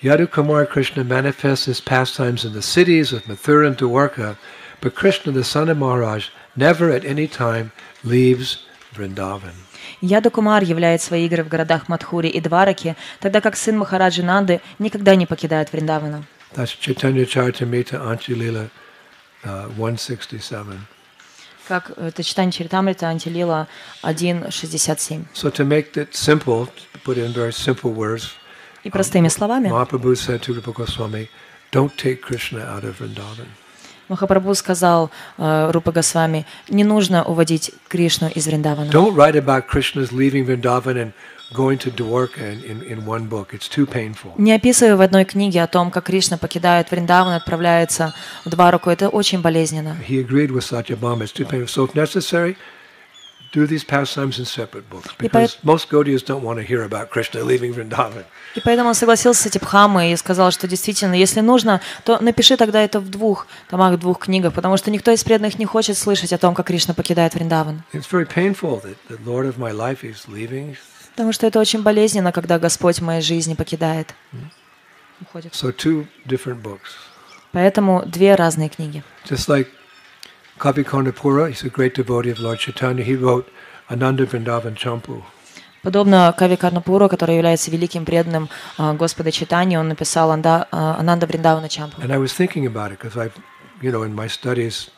[0.00, 4.36] Yadu Kumar Krishna manifests his pastimes in the cities of Mathura and Dwarka,
[4.80, 7.72] but Krishna, the son of Maharaj, never at any time
[8.04, 8.58] leaves
[8.94, 9.54] Vrindavan.
[10.01, 14.61] Яду Кумар являет свои игры в городах Мадхури и Двараки, тогда как сын Махараджи Нанды
[14.79, 16.23] никогда не покидает Вриндавана.
[16.55, 18.69] That's Chaitanya Charitamrita Anchilila
[19.43, 20.79] uh, 167.
[21.69, 23.67] как это читание Чаритамрита Антилила
[24.01, 25.25] 1.67.
[25.35, 28.31] So to make it simple, to put it in very simple words,
[28.83, 31.29] И простыми словами Mahaprabhu said to Rupa Goswami,
[31.71, 33.47] don't take Krishna out of Vrindavan.
[34.09, 38.89] Махапрабху сказал э, Рупа Госвами, не нужно уводить Кришну из Вриндавана.
[38.89, 41.13] Don't write about Krishna's leaving Vrindavan and
[41.53, 43.53] going to Dwarka in, in, in one book.
[43.53, 44.33] It's too painful.
[44.37, 48.13] Не описывай в одной книге о том, как Кришна покидает Вриндаван, отправляется
[48.45, 48.89] в Двараку.
[48.89, 49.95] Это очень болезненно.
[50.07, 51.23] He agreed with Satyabhama.
[51.23, 51.67] It's too painful.
[51.67, 52.57] So if necessary,
[53.51, 55.13] do these pastimes in separate books.
[55.17, 58.25] Because most Gaudiyas don't want to hear about Krishna leaving Vrindavan.
[58.55, 62.81] И поэтому он согласился с Атипхамой и сказал, что действительно, если нужно, то напиши тогда
[62.81, 66.33] это в двух томах, в двух книгах, потому что никто из преданных не хочет слышать
[66.33, 67.83] о том, как Кришна покидает Вриндаван.
[67.93, 70.77] It's very painful that the Lord of my life is leaving.
[71.11, 74.13] Потому что это очень болезненно, когда Господь моей жизни покидает.
[75.21, 75.53] Уходит.
[75.53, 76.95] So two different books.
[77.51, 79.03] Поэтому две разные книги.
[79.27, 79.67] Just like
[80.58, 83.02] Kavi Karnapura, he's a great devotee of Lord Chaitanya.
[83.02, 83.50] He wrote
[83.90, 85.22] Ananda Vrindavan Champu.
[85.84, 88.48] Подобно Кави Карнапуру, который является великим преданным
[88.78, 92.00] а, Господа Читани, он написал Анда, а, Ананда Вриндавана Чампу.
[92.00, 93.36] And I was thinking about it because I've,
[93.82, 94.90] you know, in my studies,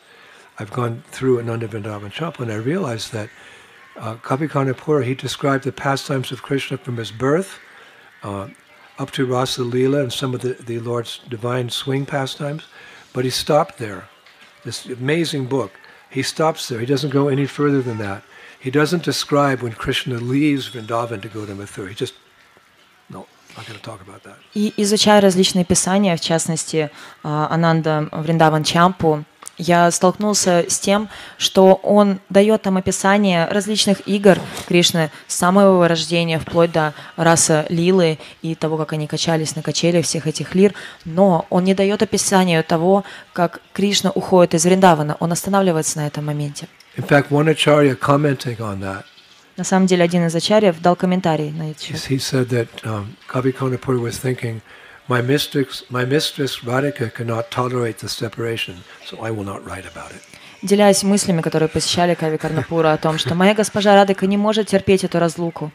[0.57, 3.29] I've gone through Ananda Vrindavan Champu and I realized that
[3.97, 7.59] uh, Kavi Karnapura, he described the pastimes of Krishna from his birth
[8.23, 8.47] uh,
[8.97, 12.63] up to Rasa Leela and some of the, the Lord's divine swing pastimes,
[13.11, 14.07] but he stopped there.
[14.63, 15.71] This amazing book,
[16.09, 16.79] he stops there.
[16.79, 18.23] He doesn't go any further than that.
[18.59, 21.89] He doesn't describe when Krishna leaves Vrindavan to go to Mathura.
[21.89, 22.15] He just,
[23.09, 24.37] no, not going to talk about that.
[24.53, 26.89] И изучая различные писания, в частности
[27.23, 29.23] а, Ананда Вриндаван Чампу,
[29.58, 35.88] я столкнулся с тем, что он дает там описание различных игр Кришны с самого его
[35.88, 40.74] рождения вплоть до раса Лилы и того, как они качались на качелях всех этих лир,
[41.04, 46.26] но он не дает описания того, как Кришна уходит из Вриндавана, он останавливается на этом
[46.26, 46.68] моменте.
[46.96, 49.04] In fact, one acharya commenting on that,
[49.56, 51.78] На самом деле, один из ачарьев дал комментарий на это.
[51.84, 54.60] he, said that um, Kavi Konapur was thinking,
[55.07, 60.11] my mistress, my mistress Radhika cannot tolerate the separation, so I will not write about
[60.11, 60.21] it.
[60.63, 65.03] Делясь мыслями, которые посещали Кави Карнапура о том, что моя госпожа Радыка не может терпеть
[65.03, 65.71] эту разлуку,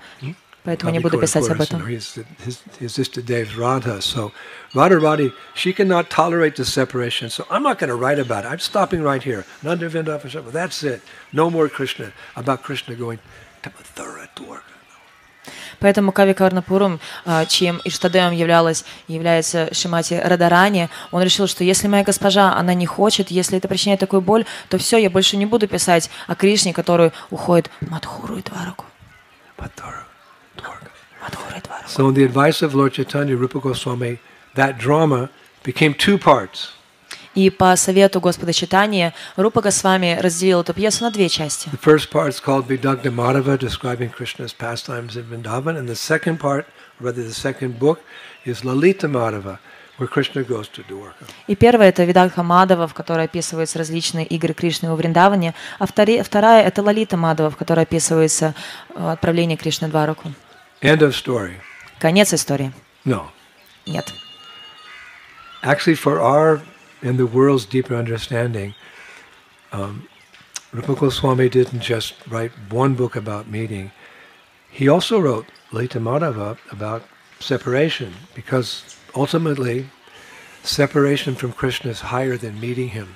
[0.64, 1.88] поэтому не Kavi буду писать об Konapur is, you know, этом.
[1.88, 4.32] he's, his, his sister Dev Radha, so
[4.74, 8.48] Radharani, she cannot tolerate the separation, so I'm not going to write about it.
[8.48, 9.44] I'm stopping right here.
[9.62, 11.00] Nanda Vrindavan Shama, that's it.
[11.32, 13.20] No more Krishna, about Krishna going
[13.62, 14.65] to Mathura, Dwarka.
[15.80, 22.03] Поэтому Кави Карнапуром, а, чьим Иштадеем являлась, является Шимати Радарани, он решил, что если моя
[22.03, 25.67] госпожа, она не хочет, если это причиняет такую боль, то все, я больше не буду
[25.67, 27.91] писать о Кришне, который уходит и Двараку.
[27.91, 28.86] Мадхуру и Двараку.
[31.88, 34.19] So, on the advice of Lord Chaitanya, Rupa Goswami,
[34.55, 35.30] that drama
[35.63, 36.76] became two parts.
[37.38, 41.69] И по совету Господа Читания Рупа Госвами разделил эту пьесу на две части.
[41.69, 46.39] The first part is called Vidagna Madhava, describing Krishna's pastimes in Vrindavan, and the second
[46.39, 46.65] part,
[46.99, 47.99] or rather the second book,
[48.43, 49.59] is Lalita Madhava,
[49.97, 51.27] where Krishna goes to Dwarka.
[51.45, 56.63] И первая это Видагха Мадава, в которой описываются различные игры Кришны во Вриндаване, а вторая
[56.63, 58.55] это Лалита Мадава, в которой описывается
[58.95, 60.33] э, отправление Кришны в Двараку.
[60.81, 61.57] End of story.
[61.99, 62.73] Конец истории.
[63.05, 63.25] No.
[63.85, 64.11] Нет.
[65.61, 66.61] Actually, for our
[67.03, 68.74] and the world's deeper understanding,
[69.72, 70.09] um,
[70.72, 73.90] Rupa Goswami didn't just write one book about meeting.
[74.70, 77.03] He also wrote Lalita Madhava about
[77.40, 78.82] separation, because
[79.14, 79.86] ultimately,
[80.62, 83.09] separation from Krishna is higher than meeting him.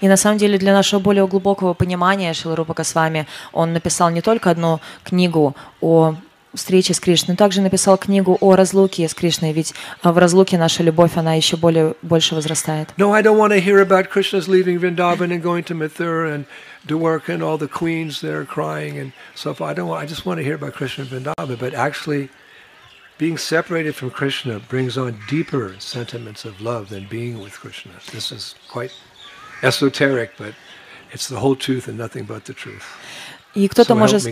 [0.00, 4.50] И на самом деле для нашего более глубокого понимания Шиларупа Госвами он написал не только
[4.50, 6.14] одну книгу о
[6.57, 10.57] встрече с Кришной, но также написал книгу о разлуке с Кришной, ведь а, в разлуке
[10.57, 12.89] наша любовь, она еще более, больше возрастает.
[12.97, 16.45] No, I don't want to hear about Krishna's leaving Vrindavan and going to Mathura and
[16.85, 19.61] Dwarka and all the queens there crying and stuff.
[19.61, 21.59] I don't want, I just want to hear about Krishna and Vrindavan.
[21.59, 22.29] But actually,
[23.17, 27.93] being separated from Krishna brings on deeper sentiments of love than being with Krishna.
[28.11, 28.93] This is quite
[29.63, 30.53] esoteric, but
[31.11, 32.85] it's the whole truth and nothing but the truth.
[33.55, 34.23] И кто-то So может.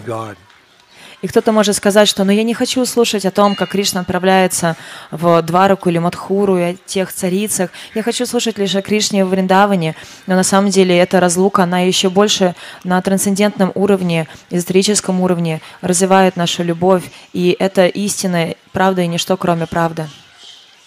[1.26, 4.78] И кто-то может сказать, что «но я не хочу слушать о том, как Кришна отправляется
[5.10, 7.72] в Двараку или Мадхуру и о тех царицах.
[7.96, 9.96] Я хочу слушать лишь о Кришне в Вриндаване».
[10.28, 12.54] Но на самом деле эта разлука, она еще больше
[12.84, 17.06] на трансцендентном уровне, эзотерическом уровне развивает нашу любовь.
[17.34, 20.08] И это истина, правда и ничто, кроме правды.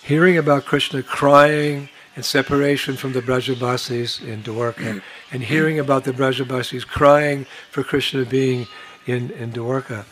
[0.09, 6.13] Hearing about Krishna crying in separation from the Brajabasis in Dwarka, and hearing about the
[6.13, 8.69] Brajabasis crying for Krishna being
[9.05, 10.05] in, in Dwarka,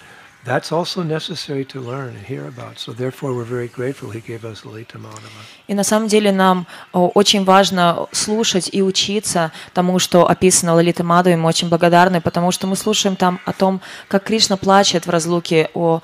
[0.47, 2.78] That's also necessary to learn and hear about.
[2.78, 5.42] So therefore, we're very grateful he gave us Lalita Madhava.
[5.66, 11.30] И на самом деле нам очень важно слушать и учиться тому, что описано Лалита Маду,
[11.30, 15.11] и мы очень благодарны, потому что мы слушаем там о том, как Кришна плачет в
[15.11, 16.01] разлуке о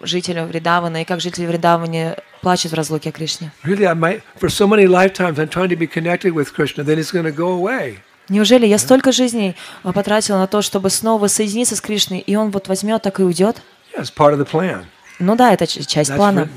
[0.00, 3.52] жителях Вридавана, и как жители Вридавани плачут в разлуке о Кришне.
[3.62, 6.98] Really, I might, for so many lifetimes, I'm trying to be connected with Krishna, then
[6.98, 7.98] it's going to go away.
[8.28, 12.50] Неужели я столько жизней а, потратила на то, чтобы снова соединиться с Кришной, и он
[12.50, 13.62] вот возьмет так и уйдет?
[15.18, 16.48] Ну да, это часть плана.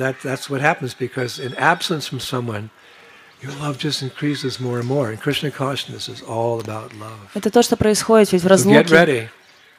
[7.36, 9.30] Это то, что происходит, ведь в разлуке,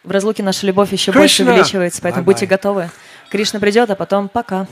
[0.03, 2.91] в разлуке наша любовь еще больше увеличивается, поэтому будьте готовы.
[3.31, 4.67] Кришна придет, а потом пока.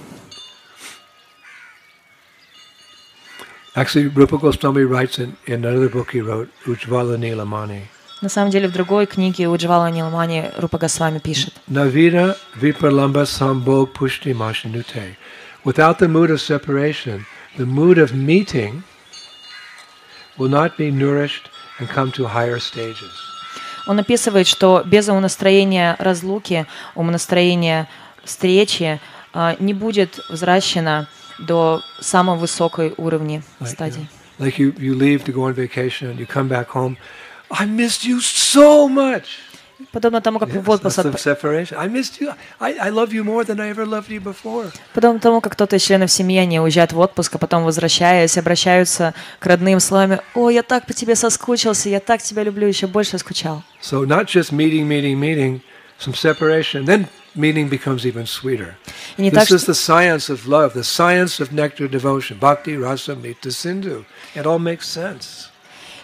[3.76, 7.88] Actually, Rupa Goswami writes in, in another book he wrote, Ujvala Nilamani.
[8.24, 11.54] На самом деле в другой книге Уджвала Ниламани Рупа Госвами пишет.
[11.68, 15.18] Navina vipralamba sambhog pushti mashinute.
[15.66, 17.26] Without the mood of separation,
[17.58, 18.84] the mood of meeting
[20.38, 21.50] will not be nourished
[21.80, 23.12] and come to higher stages.
[23.88, 26.66] Он описывает, что без умонастроения разлуки,
[26.96, 27.90] умонастроения
[28.24, 29.02] встречи
[29.34, 31.08] а, не будет взращено
[31.39, 34.07] до самого высокой уровня Like, you,
[34.39, 36.97] like you, you leave to go on vacation and you come back home.
[37.51, 39.25] I missed you so much.
[39.93, 41.77] Подобно тому, как Yes, в отпуск, that's the отп- separation.
[41.79, 42.35] I missed you.
[42.61, 44.73] I, I love you more than I ever loved you before.
[44.93, 49.15] подобно тому, как кто-то из членов семьи, они уезжают в отпуск, а потом, возвращаясь, обращаются
[49.39, 53.19] к родным словами «О, я так по тебе соскучился, я так тебя люблю, еще больше
[53.19, 53.63] скучал».
[53.81, 55.61] So not just meeting, meeting, meeting,
[56.01, 56.85] some separation.
[56.85, 58.76] Then meeting becomes even sweeter.
[59.18, 62.38] И не так, This is что- the science of love, the science of nectar devotion.
[62.40, 64.06] Bhakti rasa mita sindhu.
[64.36, 65.50] It all makes sense.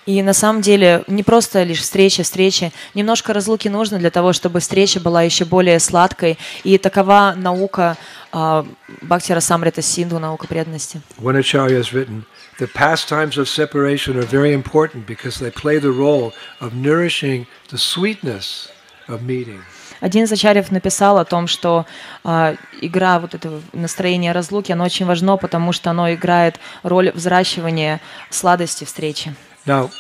[0.06, 2.72] И на самом деле не просто лишь встреча, встреча.
[2.96, 6.40] Немножко разлуки нужно для того, чтобы встреча была еще более сладкой.
[6.64, 7.96] И такова наука
[8.32, 8.66] а,
[9.02, 11.02] Бхактира Самрита Синду, наука преданности.
[11.20, 12.24] One acharya has written,
[12.60, 17.78] the pastimes of separation are very important because they play the role of nourishing the
[17.78, 18.70] sweetness
[19.08, 19.62] of meeting.
[20.01, 21.87] Один из ачарьев написал о том, что
[22.23, 28.01] а, игра вот этого настроения разлуки, оно очень важно, потому что оно играет роль взращивания
[28.31, 29.35] сладости встречи.
[29.67, 29.91] Now,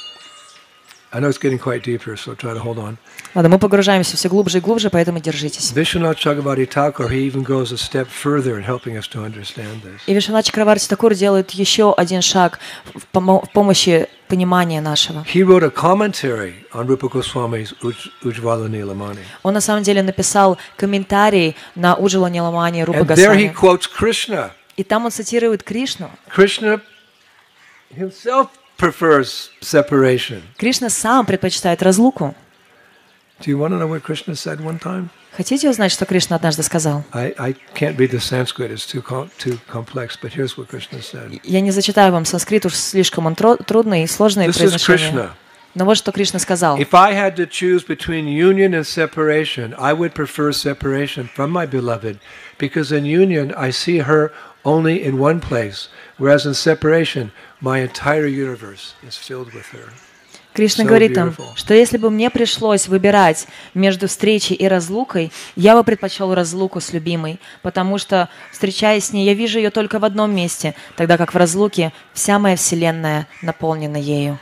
[1.17, 2.97] I know it's getting quite deeper, so try to hold on.
[3.37, 5.71] Ладно, мы погружаемся все глубже и глубже, поэтому держитесь.
[5.73, 10.01] Vishwanath Chakravarti Thakur, he even goes a step further in helping us to understand this.
[10.09, 12.59] И Вишванач Чакраварти Такур делает еще один шаг
[12.95, 15.25] в помо- в помощи понимания нашего.
[15.33, 19.21] He wrote a commentary on Rupa Goswami's Uj- Ujjvala Nilamani.
[19.45, 23.55] Он на самом деле написал комментарий на Уджала Ниламани Рупа And there he Госвами.
[23.55, 24.51] quotes Krishna.
[24.77, 26.11] И там он цитирует Кришну.
[26.35, 26.81] Krishna
[27.97, 28.49] himself
[28.85, 30.43] prefers separation.
[30.57, 32.35] Кришна сам предпочитает разлуку.
[33.41, 35.09] Do you want to know what Krishna said one time?
[35.37, 37.05] Хотите узнать, что Кришна однажды сказал?
[37.13, 41.01] I, I can't read the Sanskrit, it's too, com- too complex, but here's what Krishna
[41.01, 41.41] said.
[41.43, 45.11] Я не зачитаю вам санскрит, уж слишком он тро- трудный и сложное This is произношение.
[45.11, 45.31] Krishna.
[45.75, 46.79] Но вот что Кришна сказал.
[46.79, 46.91] If
[54.65, 55.89] Only in one place,
[56.19, 59.93] whereas in separation my entire universe is filled with her.
[60.55, 65.83] Кришна говорит им, что если бы мне пришлось выбирать между встречей и разлукой, я бы
[65.83, 70.33] предпочел разлуку с любимой, потому что, встречаясь с ней, я вижу ее только в одном
[70.35, 74.39] месте, тогда как в разлуке вся моя вселенная наполнена ею.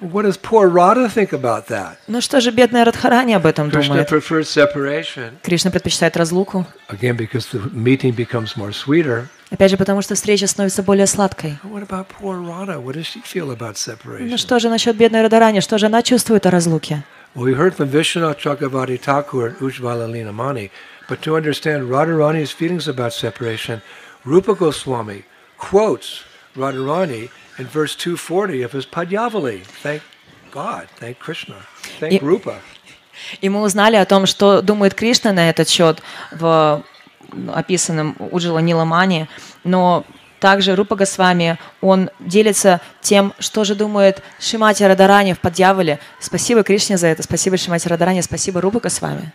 [0.00, 1.94] What does poor Radha think about that?
[2.08, 4.10] Ну что же бедная Радхарани об этом Krishna думает?
[4.10, 6.66] prefers separation, Кришна предпочитает разлуку.
[6.88, 9.28] again because the meeting becomes more sweeter.
[9.52, 11.58] Опять же, потому что встреча становится более сладкой.
[11.62, 11.86] Ну
[14.38, 15.60] что же насчет бедной Радарани?
[15.60, 17.04] Что же она чувствует о разлуке?
[17.34, 20.70] Well, we heard from Vishwanath Chakravarti Thakur and Ujjvala Leela
[21.08, 23.80] but to understand Radharani's feelings about separation,
[24.24, 25.24] Rupa Goswami
[25.58, 26.24] quotes
[26.54, 29.62] Radharani in verse 240 of his Padyavali.
[29.82, 30.02] Thank
[30.50, 31.56] God, thank Krishna,
[32.00, 32.56] thank И- Rupa.
[33.40, 36.82] И мы узнали о том, что думает Кришна на этот счет в
[37.54, 39.28] описанном Уджила Ниламане,
[39.64, 40.04] но
[40.40, 46.00] также Рупа Госвами, он делится тем, что же думает Шимати Радарани в Подьяволе.
[46.18, 49.32] Спасибо Кришне за это, спасибо Шимати Радарани, спасибо Рупа Госвами.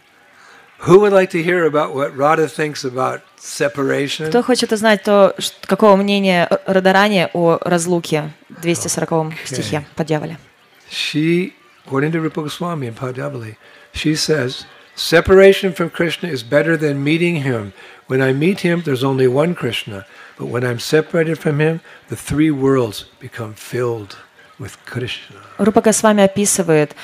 [0.86, 4.28] Who would like to hear about what Radha thinks about separation?
[4.30, 5.34] Кто хочет узнать то,
[5.66, 10.38] какого мнения Радарани о разлуке в 240 стихе Подьяволе?
[10.92, 11.54] She,
[11.86, 13.56] according to Rupa Goswami in Padyavali,
[13.94, 14.66] she says,
[14.97, 17.73] separation from Krishna is better than meeting him.
[18.09, 20.05] When I meet him, there's only one Krishna.
[20.39, 24.17] But when I'm separated from him, the three worlds become filled
[24.59, 25.39] with Krishna.
[25.59, 26.95] Рупа Госвами описывает,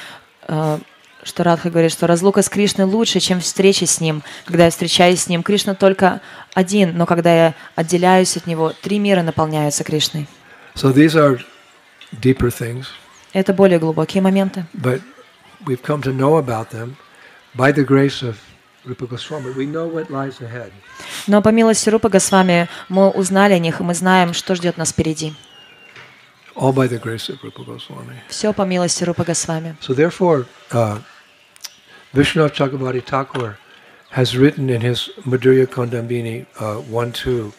[0.48, 0.78] э,
[1.22, 4.22] что Радха говорит, что разлука с Кришной лучше, чем встреча с Ним.
[4.44, 6.20] Когда я встречаюсь с Ним, Кришна только
[6.54, 10.26] один, но когда я отделяюсь от Него, три мира наполняются Кришной.
[10.74, 11.40] So these are
[12.20, 12.86] deeper things,
[13.32, 14.64] Это более глубокие моменты.
[14.74, 15.00] but
[15.66, 16.96] we've come to know about them
[17.54, 18.36] by the grace of
[18.84, 19.52] Rupa Goswami.
[19.52, 20.72] We know what lies ahead.
[21.26, 24.90] Но по милости Рупа Госвами мы узнали о них, и мы знаем, что ждет нас
[24.92, 25.34] впереди.
[26.54, 28.16] All by the grace of Rupa Goswami.
[28.28, 29.76] Все по милости Рупа Госвами.
[29.80, 30.98] So therefore, uh,
[32.14, 33.58] Vishwanath Chakrabarti Thakur
[34.10, 37.52] has written in his Madhurya Kondambini uh, 1-2,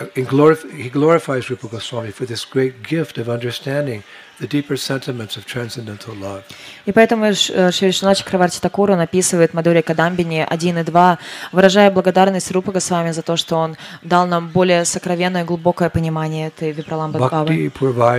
[0.00, 4.02] uh, in glorif- he glorifies Rupa Goswami for this great gift of understanding
[4.39, 6.43] the deeper sentiments of transcendental love.
[6.85, 11.19] И поэтому Шри Вишванат Чакраварти Такуру написывает Мадури Кадамбини 1 и 2,
[11.51, 16.47] выражая благодарность Рупа Госвами за то, что он дал нам более сокровенное и глубокое понимание
[16.47, 16.73] этой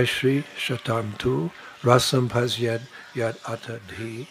[0.07, 1.49] Shri Shatam Tu
[1.83, 2.81] Rasam Pasyad
[3.15, 4.27] Yad Atadhi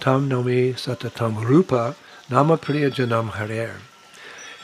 [0.00, 1.94] Tam Nomi Satatam Rupa
[2.28, 3.80] Nama Priya Janam Harer.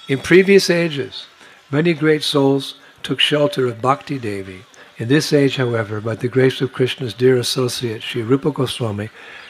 [0.08, 1.26] In previous ages,
[1.70, 4.64] many great souls took shelter of Bhakti Devi.
[4.97, 9.09] In this age, however, by the grace of Krishna's dear associate, Sri Rupa Goswami,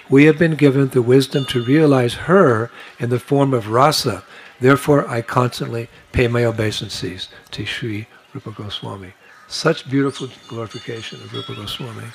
[0.10, 2.70] we have been given the wisdom to realize her
[3.00, 4.24] in the form of rasa.
[4.60, 9.14] Therefore, I constantly pay my obeisances to Sri Rupa Goswami.
[9.48, 12.08] Such beautiful glorification of Rupa Goswami.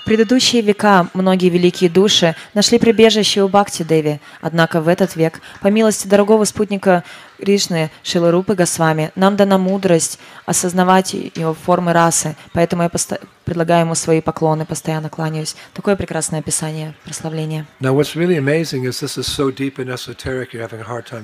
[0.00, 5.42] В предыдущие века многие великие души нашли прибежище у Бхакти Деви, однако в этот век,
[5.60, 7.04] по милости дорогого спутника
[7.37, 13.95] Кришны Шиларупы Госвами, нам дана мудрость осознавать его формы расы, поэтому я поста- предлагаю ему
[13.95, 15.55] свои поклоны, постоянно кланяюсь.
[15.73, 16.93] Такое прекрасное описание,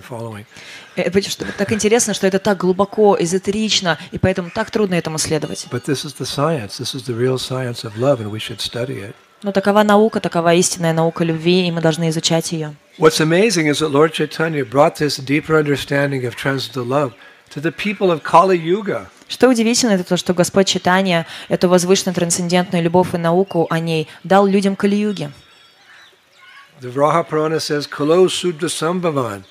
[0.07, 0.45] following.
[0.95, 5.68] Э, что Так интересно, что это так глубоко, эзотерично, и поэтому так трудно этому следовать.
[9.43, 12.76] Но такова наука, такова истинная наука любви, и мы должны изучать ее.
[13.01, 17.12] What's amazing is that Lord Chaitanya brought this deeper understanding of transcendental love
[17.51, 19.09] to the people of Kali Yuga.
[19.28, 24.09] Что удивительно, это то, что Господь Читания эту возвышенную трансцендентную любовь и науку о ней
[24.22, 25.30] дал людям Кали-юги.
[26.80, 29.45] The Vraha Purana says, Kalo Sudra Sambhavan.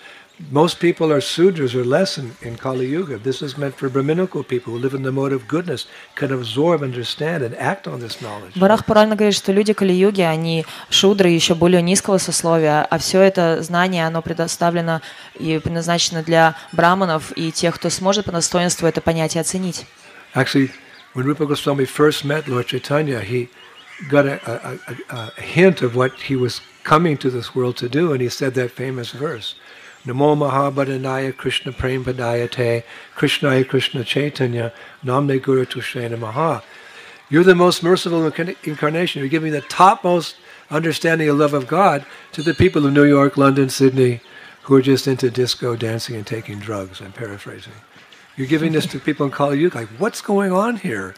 [0.51, 3.17] Most people are Sudras or less in, in Kali Yuga.
[3.17, 6.83] This is meant for Brahminical people who live in the mode of goodness, can absorb,
[6.83, 8.53] understand, and act on this knowledge.
[8.55, 13.61] Барах Пурана говорит, что люди Кали-юги, они шудры еще более низкого сословия, а все это
[13.61, 14.99] знание, оно предоставлено
[15.39, 19.86] и предназначено для браманов и тех, кто сможет по достоинству это понять и оценить.
[20.33, 20.69] Actually,
[21.13, 23.47] when Rupa Goswami first met Lord Chaitanya, he
[24.09, 27.88] got a, a, a, a hint of what he was coming to this world to
[27.88, 29.55] do, and he said that famous verse.
[30.07, 32.84] Namo Mahabhadanaya Krishna Prem Padayate
[33.16, 34.72] Krishnaya Krishna Chaitanya
[35.05, 36.62] Namne Guru Tushrena Maha.
[37.28, 39.20] You're the most merciful incarnation.
[39.20, 40.36] You're giving the topmost
[40.70, 44.20] understanding of love of God to the people of New York, London, Sydney,
[44.62, 47.01] who are just into disco dancing and taking drugs.
[47.01, 47.72] I'm paraphrasing.
[48.36, 49.78] You're giving this to people in Kali Yuga.
[49.78, 51.14] Like, what's going on here?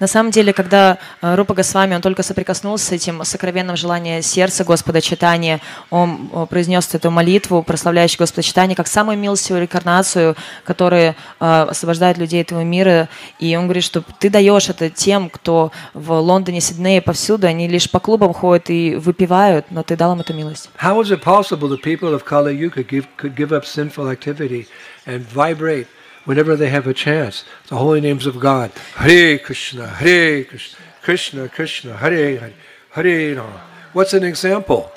[0.00, 4.64] На самом деле, когда э, Рупа Госвами, он только соприкоснулся с этим сокровенным желанием сердца
[4.64, 10.34] Господа Читания, он э, произнес эту молитву, прославляющую Господа Читания, как самую милостивую рекарнацию,
[10.64, 13.08] которая э, освобождает людей этого мира.
[13.38, 17.90] И он говорит, что ты даешь это тем, кто в Лондоне, Сиднее, повсюду, они лишь
[17.90, 20.70] по клубам ходят и выпивают, но ты дал им эту милость.
[20.82, 24.66] How is it possible the people of Kali Yuga give, could give up sinful activity
[25.06, 25.86] and vibrate
[26.24, 28.70] whenever they have a chance the holy names of God?
[28.96, 32.54] Hare Krishna, Hare Krishna, Krishna Krishna, Hare Hare,
[32.90, 33.60] Hare Rama.
[33.92, 34.90] What's an example?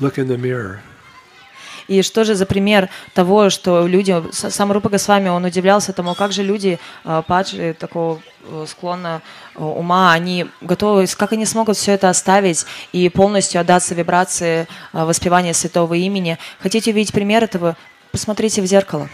[0.00, 0.80] Look in the mirror.
[1.88, 6.32] И что же за пример того, что люди, сам Рупа Госвами, он удивлялся тому, как
[6.32, 9.22] же люди, э, падшие, такого э, склонна
[9.54, 15.04] э, ума, они готовы, как они смогут все это оставить и полностью отдаться вибрации э,
[15.04, 16.38] воспевания святого имени.
[16.60, 17.74] Хотите увидеть пример этого?
[18.12, 19.08] Посмотрите в зеркало.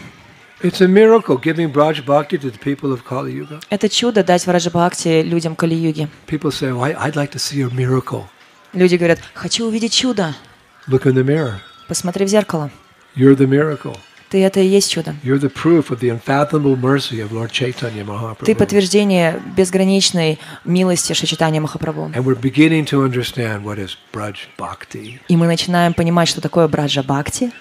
[3.69, 4.45] Это чудо дать
[5.21, 8.23] людям oh, like to see a miracle.
[8.73, 10.35] Люди говорят, хочу увидеть чудо.
[11.87, 12.71] Посмотри в зеркало.
[14.29, 15.15] Ты это и есть чудо.
[18.43, 22.11] Ты подтверждение безграничной милости Шичитания Махапрабху.
[25.27, 27.51] И мы начинаем понимать, что такое Браджа Бхакти,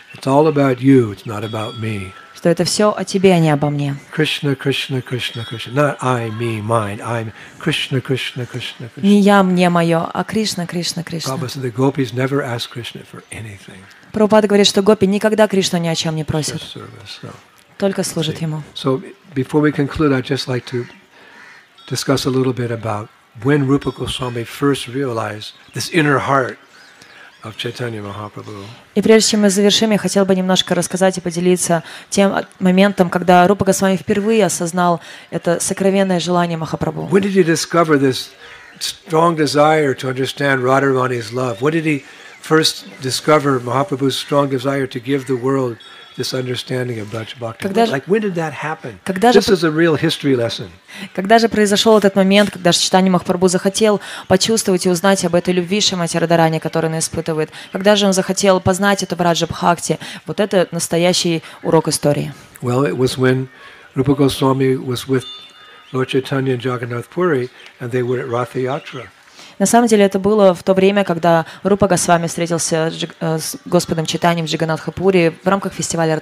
[2.45, 3.97] Что это все о тебе, а не обо мне.
[4.15, 5.73] Krishna, Krishna, Krishna, Krishna.
[5.73, 7.01] Not I, me, mine.
[7.01, 9.03] I'm Krishna, Krishna, Krishna, Krishna.
[9.03, 11.39] Не я, мне, мое, а Кришна, Кришна, Кришна.
[14.13, 16.61] Прабхупада говорит, что гопи никогда Кришну ни о чем не просят,
[17.79, 18.63] только служат ему.
[18.75, 19.03] so
[19.35, 20.85] before we conclude, I'd just like to
[21.89, 23.09] discuss a little bit about
[23.43, 26.59] when Rupa Goswami first realized this inner heart.
[28.95, 33.47] И прежде чем мы завершим, я хотел бы немножко рассказать и поделиться тем моментом, когда
[33.47, 35.01] Рупа Госвами впервые осознал
[35.31, 37.09] это сокровенное желание Махапрабху.
[37.11, 38.31] When did he discover this
[38.79, 41.61] strong desire to understand Radharani's love?
[41.61, 42.05] When did he
[42.41, 45.77] first discover Mahaprabhu's strong desire to give the world
[46.17, 47.63] this understanding of Braj Bhakti?
[47.63, 48.99] Когда же- Like, when did that happen?
[49.05, 50.69] Когда же This is a real history lesson.
[51.15, 55.81] Когда же произошел этот момент, когда Читани Махапрабху захотел почувствовать и узнать об этой любви
[55.81, 57.51] Шимати Радарани, которую он испытывает?
[57.73, 59.99] Когда же он захотел познать эту Браджа Бхакти?
[60.27, 62.33] Вот это настоящий урок истории.
[62.63, 63.49] Well, it was when
[63.95, 65.25] Rupa Goswami was with
[65.93, 67.51] Lord Chaitanya and Jagannath Puri,
[67.81, 69.09] and they were at Ratha Yatra.
[69.59, 74.07] На самом деле это было в то время, когда Рупа Госвами встретился с, э, Господом
[74.07, 76.21] Читанием в Джиганатхапуре в рамках фестиваля.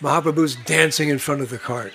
[0.00, 1.92] Mahaprabhu's dancing in front of the cart.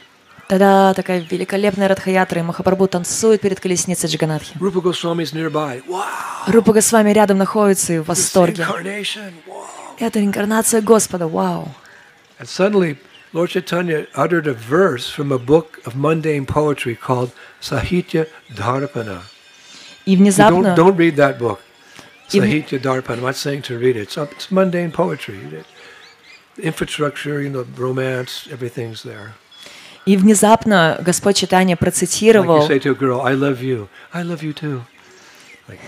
[0.48, 4.58] Тогда такая великолепная Радхаятра, и Махапрабху танцует перед колесницей Джиганатхи.
[4.58, 6.04] Wow.
[6.48, 8.64] Рупа Госвами рядом находится и в восторге.
[8.64, 9.66] Wow.
[10.00, 11.68] Это инкарнация Господа, вау!
[12.39, 12.99] And suddenly,
[13.33, 19.23] Lord Chaitanya uttered a verse from a book of mundane poetry called Sahitya Dharpana.
[20.07, 20.75] И You внезапно...
[20.75, 21.61] don't, don't read that book.
[22.33, 23.19] If- Sahitya Dharpana.
[23.19, 24.03] I'm not saying to read it.
[24.03, 25.39] It's, it's mundane poetry.
[26.59, 29.35] Infrastructure, you know, romance, everything's there.
[30.07, 33.89] И внезапно Господь Читания Like процитировал, you say to a girl, I love you.
[34.13, 34.83] I love you too.
[35.67, 35.81] Like,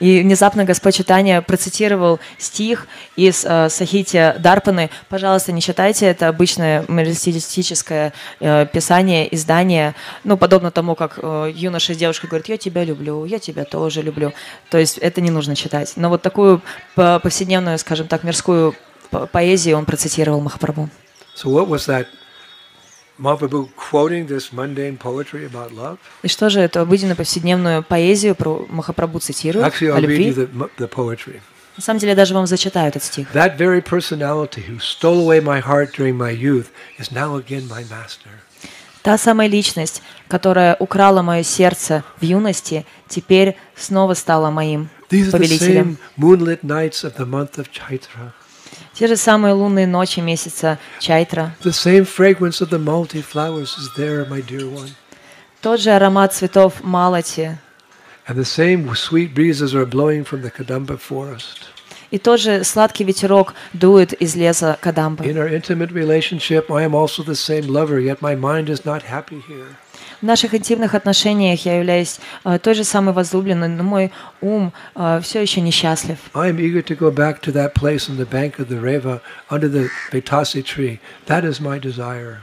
[0.00, 2.86] и внезапно Господь Читания процитировал стих
[3.16, 4.90] из э, Сахити Дарпаны.
[5.08, 9.94] Пожалуйста, не читайте, это обычное моралистическое э, писание, издание,
[10.24, 14.02] ну, подобно тому, как э, юноша с девушкой говорит, я тебя люблю, я тебя тоже
[14.02, 14.32] люблю.
[14.70, 15.92] То есть это не нужно читать.
[15.96, 16.62] Но вот такую
[16.94, 18.74] по- повседневную, скажем так, мирскую
[19.10, 20.88] по- поэзию он процитировал Махапрабху.
[21.36, 22.06] so what was that?
[26.22, 30.28] И что же эту обыденную повседневную поэзию про Махапрабху цитирует Actually, о I'll read любви?
[30.30, 31.40] you the, the poetry.
[31.76, 33.32] На самом деле, я даже вам зачитаю этот стих.
[33.34, 36.66] That very personality who stole away my heart during my youth
[36.98, 38.30] is now again my master.
[39.02, 45.26] Та самая личность, которая украла мое сердце в юности, теперь снова стала моим These are
[45.26, 45.84] the повелителем.
[45.84, 48.32] same moonlit nights of the month of Chaitra,
[48.93, 53.89] Те же самые лунные ночи месяца Чайтра, the same fragrance of the multi flowers is
[53.97, 54.89] there, my dear one,
[55.61, 57.57] тот же аромат цветов Малати,
[58.27, 61.69] and the same sweet breezes are blowing from the Kadamba forest.
[62.11, 65.23] и тот же сладкий ветерок дует из леса Кадамбы.
[65.25, 69.03] In our intimate relationship, I am also the same lover, yet my mind is not
[69.03, 69.77] happy here.
[70.24, 74.10] В наших интимных отношениях я являюсь э, той же самой возлюбленной, но мой
[74.40, 74.72] ум
[75.20, 76.16] все еще несчастлив.
[76.32, 79.20] I am eager to go back to that place on the bank of the Reva
[79.50, 80.98] under the Vetasi tree.
[81.26, 82.38] That is my desire.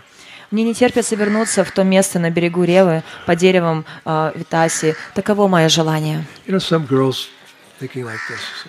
[0.51, 4.93] Мне не терпится вернуться в то место на берегу Ревы под деревом э, Витаси.
[5.15, 6.23] Таково мое желание.
[6.45, 7.29] You know, some girls
[7.79, 8.67] thinking like this.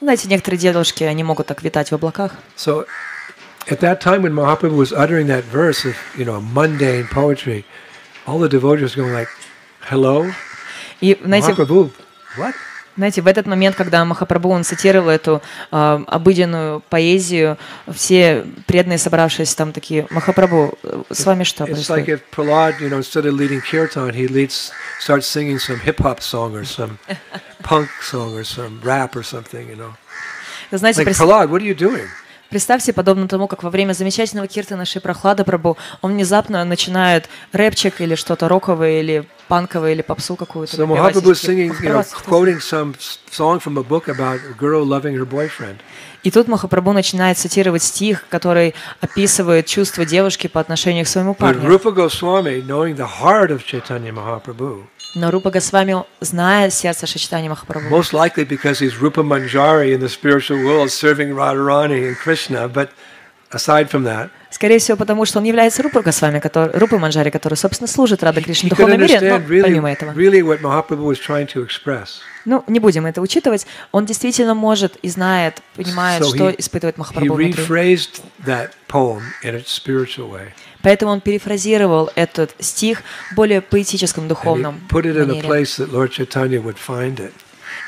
[0.00, 2.32] Знаете, некоторые девушки, они могут так витать в облаках.
[2.56, 2.86] So,
[3.68, 7.66] at that time when Mahaprabhu was uttering that verse of, you know, mundane poetry,
[8.30, 9.28] all the devotees going like,
[9.90, 10.32] hello?
[11.00, 11.90] И, знаете, Mahaprabhu,
[12.36, 12.54] what?
[12.96, 15.40] знаете, в этот момент, когда Махапрабху он цитировал эту
[15.72, 17.56] э, обыденную поэзию,
[17.90, 22.08] все преданные, собравшиеся там такие, Махапрабху, э, с вами что like происходит?
[22.08, 24.70] if Prahlad, you know, instead of leading kirtan, he leads,
[25.00, 26.98] starts singing some hip hop song or some
[27.62, 29.94] punk song or some rap or something, you know.
[30.70, 32.06] Знаете, Like, Prahlad, what are you doing?
[32.50, 38.00] Представьте, подобно тому, как во время замечательного киртана Ши Прохлада Прабу, он внезапно начинает рэпчик
[38.00, 40.76] или что-то роковое, или панковое, или попсу какую-то.
[40.76, 40.86] So.
[40.86, 42.94] Mahaprabhu is singing, you know, quoting some
[43.30, 45.78] song from a book about a girl loving her boyfriend.
[46.22, 51.38] И тут Махапрабху начинает цитировать стих, который описывает чувства девушки по отношению к своему But
[51.38, 51.68] парню.
[51.68, 54.84] Rupa Goswami, knowing the heart of Chaitanya Mahaprabhu,
[55.16, 60.08] Но Рупа Госвами, зная сердце Шачитани Махапрабху, most likely because he's Rupa Manjari in the
[60.08, 62.90] spiritual world serving Radharani and Krishna, but
[63.50, 67.54] aside from that, скорее всего, потому что он является Рупа Госвами, который, Рупой Манджари, который,
[67.54, 70.10] собственно, служит Рада Кришне в духовном мире, но really, помимо этого.
[70.12, 70.42] really.
[72.44, 73.66] Ну, не будем это учитывать.
[73.90, 77.52] Он действительно может и знает, понимает, So что he- испытывает Махапрабху внутри.
[80.82, 83.02] Поэтому он перефразировал этот стих
[83.34, 85.48] более поэтическом, And he духовном put it in a манере.
[85.48, 87.32] place that Lord Chaitanya would find it.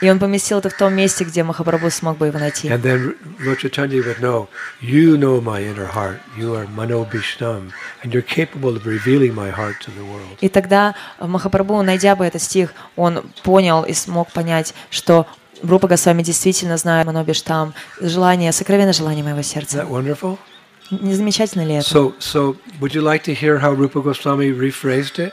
[0.02, 2.68] И он поместил это в том месте, где Махапрабху смог бы его найти.
[2.68, 3.14] And then
[3.56, 4.48] Chaitanya would know,
[4.80, 6.18] you know my inner heart.
[6.36, 7.70] You are Mano Bishtam,
[8.02, 10.38] and you're capable of revealing my heart to the world.
[10.40, 15.26] И тогда Махапрабху, найдя бы этот стих, он понял и смог понять, что
[15.62, 19.78] Рупа Госвами действительно знает Манобиш там, желание, сокровенное желание моего Is сердца.
[19.78, 20.36] that wonderful?
[20.90, 21.88] Не замечательно ли это?
[21.88, 25.32] So, so would you like to hear how Rupa Goswami rephrased it?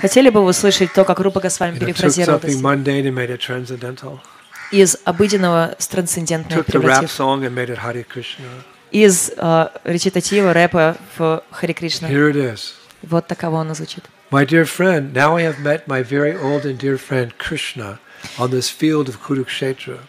[0.00, 2.40] Хотели бы вы услышать то, как Рупа Госвами перефразировал
[4.70, 7.10] из обыденного в трансцендентное превратив,
[8.90, 12.08] из э, речитатива, рэпа в Хари Кришна.
[12.08, 12.72] Here it is.
[13.02, 14.04] Вот таково оно звучит.
[14.30, 17.98] My dear friend, now I have met my very old and dear friend Krishna
[18.38, 20.00] on this field of Kurukshetra.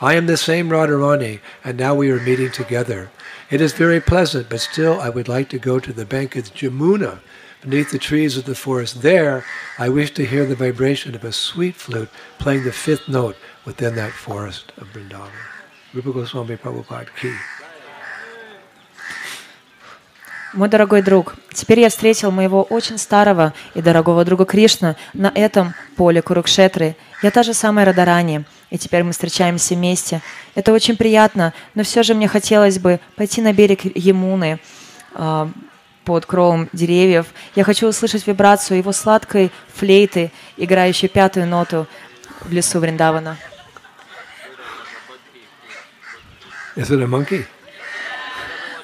[0.00, 3.10] I am the same Radharani, and now we are meeting together.
[3.50, 6.52] It is very pleasant, but still I would like to go to the bank of
[6.52, 7.20] Jamuna,
[7.62, 9.02] beneath the trees of the forest.
[9.02, 9.44] There,
[9.78, 13.94] I wish to hear the vibration of a sweet flute playing the fifth note within
[13.94, 15.30] that forest of Vrindavan.
[15.94, 17.32] Rupa Goswami Prabhupada Ki.
[20.54, 25.72] Мой дорогой друг, теперь я встретил моего очень старого и дорогого друга Кришну на этом
[25.96, 26.94] поле Курукшетры.
[27.22, 30.20] Я та же самая Радарани, и теперь мы встречаемся вместе.
[30.54, 34.60] Это очень приятно, но все же мне хотелось бы пойти на берег Емуны
[35.14, 35.48] а,
[36.04, 37.26] под кровом деревьев.
[37.54, 41.86] Я хочу услышать вибрацию его сладкой флейты, играющей пятую ноту
[42.40, 43.36] в лесу Вриндавана.
[46.76, 47.46] Is it a monkey?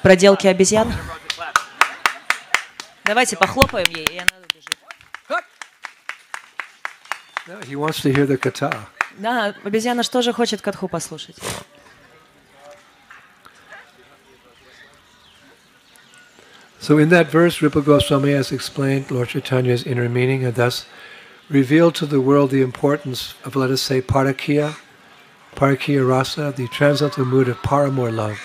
[0.01, 0.93] Проделки обезьян.
[3.03, 4.77] Давайте похлопаем ей, и она убежит.
[7.47, 8.71] No, he wants to hear the kata.
[9.17, 11.35] Да, обезьяна же хочет катху послушать?
[16.78, 20.86] So in that verse, Rupa Goswami has explained Lord Chaitanya's inner meaning and thus
[21.48, 24.76] revealed to the world the importance of, let us say, parakya,
[25.56, 28.38] parakya rasa, the transcendental mood of paramour love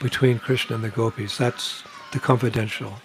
[0.00, 1.38] between Krishna and the gopis.
[1.38, 3.00] That's the confidential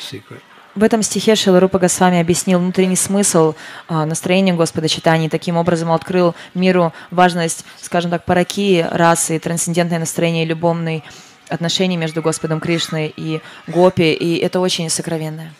[0.00, 0.42] secret.
[0.74, 3.54] В этом стихе Шила Рупа Госвами объяснил внутренний смысл
[3.86, 10.00] а, настроения Господа Читания, и таким образом открыл миру важность, скажем так, паракии, расы, трансцендентное
[10.00, 11.04] настроение, любовные
[11.49, 15.53] отношения между Господом Кришной и Гопи, и это очень сокровенное.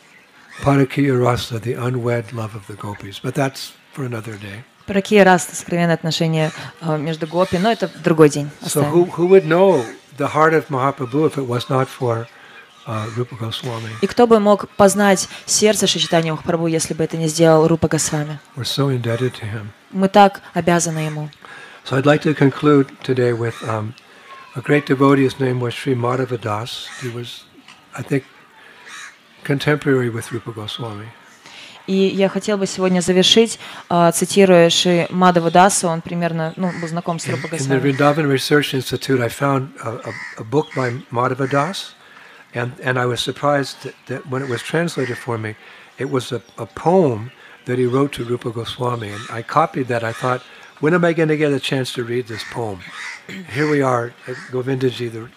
[0.63, 3.19] Parakya rasa, the unwed love of the gopis.
[3.19, 4.63] But that's for another day.
[4.85, 6.51] Паракия раса, сокровенное отношение
[6.81, 8.49] а, между Гопи, но это другой день.
[8.63, 9.85] So who, who would know
[10.17, 12.27] the heart of Mahaprabhu if it was not for
[12.89, 13.05] uh?
[14.01, 18.39] И кто бы мог познать сердце Шичитания Махапрабху, если бы это не сделал Рупа Госвами?
[19.91, 21.29] Мы так обязаны ему.
[21.85, 23.93] So I'd like to conclude today with um,
[24.58, 25.22] a great devotee.
[25.22, 26.88] His name was Sri Madhava Das.
[27.00, 27.44] He was,
[27.96, 28.24] I think,
[29.42, 31.08] contemporary with Rupa Goswami.
[31.86, 33.58] И я хотел бы сегодня завершить,
[33.90, 37.58] а, цитируя Ши Мадава Дасу, он примерно ну, был знаком с In, Рупа in the
[37.58, 37.80] Госвами.
[37.80, 41.94] Vrindavan Research Institute, I found a, a, a book by Madhava Das,
[42.54, 45.56] and, and I was surprised that, that when it was translated for me,
[45.98, 47.30] it was a, a poem
[47.66, 49.10] that he wrote to Rupa Goswami.
[49.10, 50.04] And I copied that.
[50.04, 50.42] I thought,
[50.79, 52.79] when am I going to get a chance to read this poem?
[53.53, 55.29] Here we are at Govindaji, the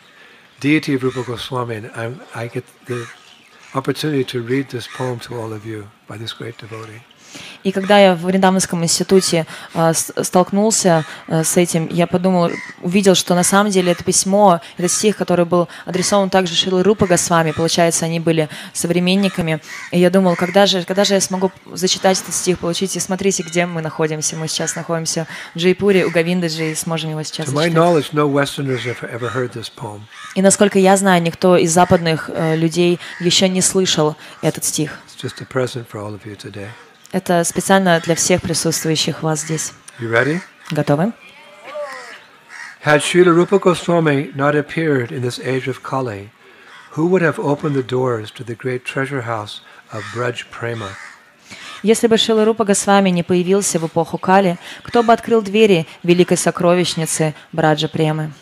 [0.60, 3.08] deity of Rupa Goswami, and I'm, I get the
[3.74, 7.02] opportunity to read this poem to all of you by this great devotee.
[7.62, 12.50] И когда я в Вриндаванском институте с- столкнулся а, с этим, я подумал,
[12.82, 17.06] увидел, что на самом деле это письмо, это стих, который был адресован также Шилы Рупа
[17.06, 19.60] Госвами, получается, они были современниками.
[19.90, 23.42] И я думал, когда же, когда же я смогу зачитать этот стих, получить, и смотрите,
[23.42, 24.36] где мы находимся.
[24.36, 27.74] Мы сейчас находимся в Джейпуре, у Гавиндаджи, и сможем его сейчас зачитать.
[30.34, 34.98] И насколько я знаю, никто из западных э, людей еще не слышал этот стих.
[35.06, 36.68] It's just a present for all of you today.
[37.12, 39.74] Это специально для всех присутствующих вас здесь.
[40.00, 40.40] You ready?
[40.70, 41.12] Готовы?
[42.84, 46.30] Had Srila Rupa Goswami not appeared in this age of Kali,
[46.96, 49.60] who would have opened the doors to the great treasure house
[49.92, 50.88] of Braj Prema?
[51.82, 56.38] Если бы Шила Рупа Госвами не появился в эпоху Кали, кто бы открыл двери великой
[56.38, 58.32] сокровищницы Браджа Премы?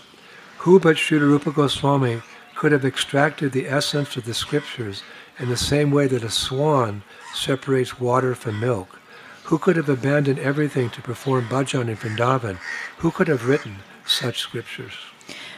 [0.64, 2.22] Who but Rupa Goswami
[2.59, 5.03] could have extracted the essence of the scriptures
[5.39, 7.03] in the same way that a swan
[7.33, 8.99] separates water from milk?
[9.45, 12.57] Who could have abandoned everything to perform bhajan in Vrindavan?
[12.99, 13.75] Who could have written
[14.05, 14.93] such scriptures?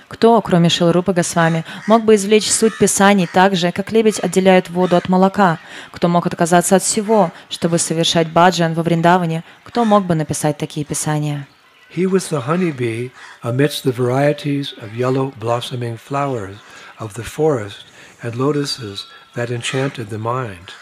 [0.07, 4.95] Кто, кроме Шилрупа Госвами, мог бы извлечь суть Писаний так же, как лебедь отделяет воду
[4.95, 5.59] от молока?
[5.91, 9.43] Кто мог отказаться от всего, чтобы совершать баджан во Вриндаване?
[9.65, 11.45] Кто мог бы написать такие Писания?
[11.89, 13.11] He was the honeybee
[13.41, 16.57] amidst the varieties of yellow blossoming flowers
[16.99, 17.85] of the forest
[18.21, 19.05] and lotuses
[19.35, 20.73] that enchanted the mind.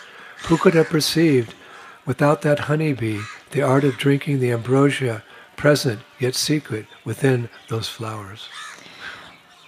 [0.47, 1.53] Who could have perceived,
[2.05, 3.21] without that honeybee,
[3.51, 5.23] the art of drinking the ambrosia
[5.57, 8.47] present yet secret within those flowers?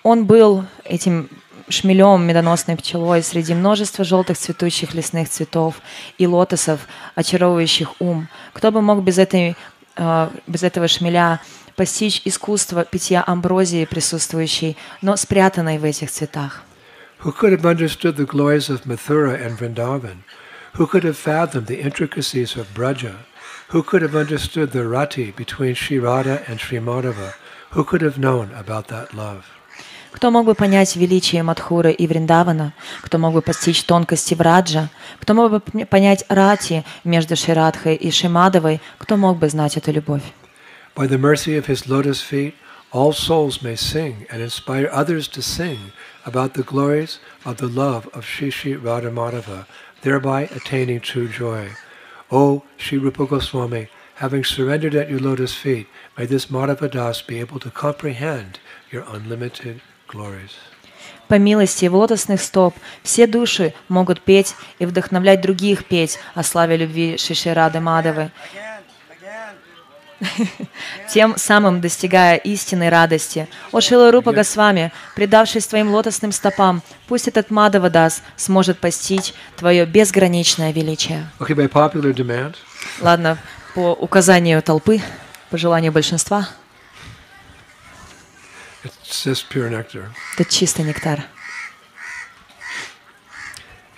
[0.03, 1.30] Он был этим
[1.69, 5.82] шмелем, медоносной пчелой среди множества желтых цветущих лесных цветов
[6.18, 8.30] и лотосов, очаровывающих ум.
[8.53, 9.56] Кто бы мог без, этой,
[9.98, 11.41] э, без этого шмеля
[11.83, 16.63] постичь искусство питья амброзии, присутствующей, но спрятанной в этих цветах?
[17.25, 20.19] Who could have understood the glories of Mathura and Vrindavan?
[20.75, 23.15] Who could have fathomed the intricacies of Braja?
[23.73, 27.33] Who could have understood the rati between Sri Radha and Sri Madhava?
[27.73, 29.43] Who could have known about that love?
[30.13, 32.75] Кто мог бы понять величие Мадхуры и Вриндавана?
[33.01, 34.89] Кто мог бы постичь тонкости Враджа?
[35.19, 38.81] Кто мог бы понять рати между Ширадхой и Шимадовой?
[38.99, 40.23] Кто мог бы знать эту любовь?
[40.95, 42.56] By the mercy of his lotus feet,
[42.91, 45.91] all souls may sing and inspire others to sing
[46.26, 49.65] about the glories of the love of Sri Sri Radha Madhava,
[50.02, 51.69] thereby attaining true joy.
[52.32, 55.88] O Sri Rupa Goswami, having surrendered at your lotus feet,
[56.18, 58.60] may this Madhava Das be able to comprehend
[58.91, 60.56] your unlimited glories.
[61.28, 66.78] По милости его лотосных стоп все души могут петь и вдохновлять других петь о славе
[66.78, 68.32] любви Шиширады Мадавы,
[71.12, 73.49] тем самым достигая истинной радости.
[73.73, 79.85] О Шила Рупа Госвами, предавшись твоим лотосным стопам, пусть этот Мадава Дас сможет постичь твое
[79.86, 81.28] безграничное величие.
[81.39, 82.55] Okay, by popular demand,
[83.01, 83.39] Ладно,
[83.74, 85.01] по указанию толпы,
[85.51, 86.49] по желанию большинства,
[88.85, 90.07] it's just pure nectar.
[90.36, 91.20] это чистый нектар.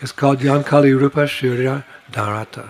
[0.00, 1.82] It's called Yankali Rupa Shirya
[2.12, 2.68] Dharata.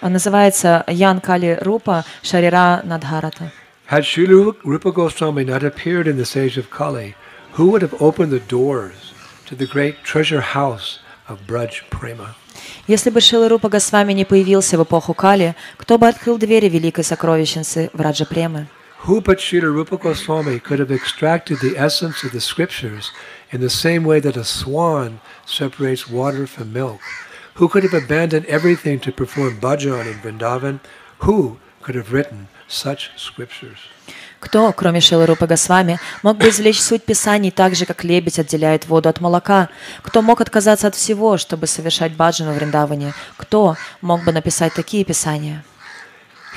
[0.00, 3.50] Он называется Ян Кали Рупа Шарира Надхарата.
[3.90, 7.14] Had Srila Rupa Goswami not appeared in this age of Kali,
[7.52, 9.12] who would have opened the doors
[9.46, 12.34] to the great treasure house of Braj Prema?
[12.86, 17.04] Если бы Шила Рупа Госвами не появился в эпоху Кали, кто бы открыл двери великой
[17.04, 18.66] сокровищницы Враджа Премы?
[19.06, 23.10] Who but Srila Rupa Goswami could have extracted the essence of the scriptures
[23.50, 27.00] in the same way that a swan separates water from milk?
[27.58, 30.80] Who could have abandoned everything to perform bhajan in Vrindavan?
[31.20, 33.78] Who could have written such scriptures?
[34.40, 38.86] Кто, кроме Шилы Рупа Госвами, мог бы извлечь суть Писаний так же, как лебедь отделяет
[38.86, 39.70] воду от молока?
[40.02, 43.14] Кто мог отказаться от всего, чтобы совершать баджану в Вриндаване?
[43.38, 45.64] Кто мог бы написать такие Писания?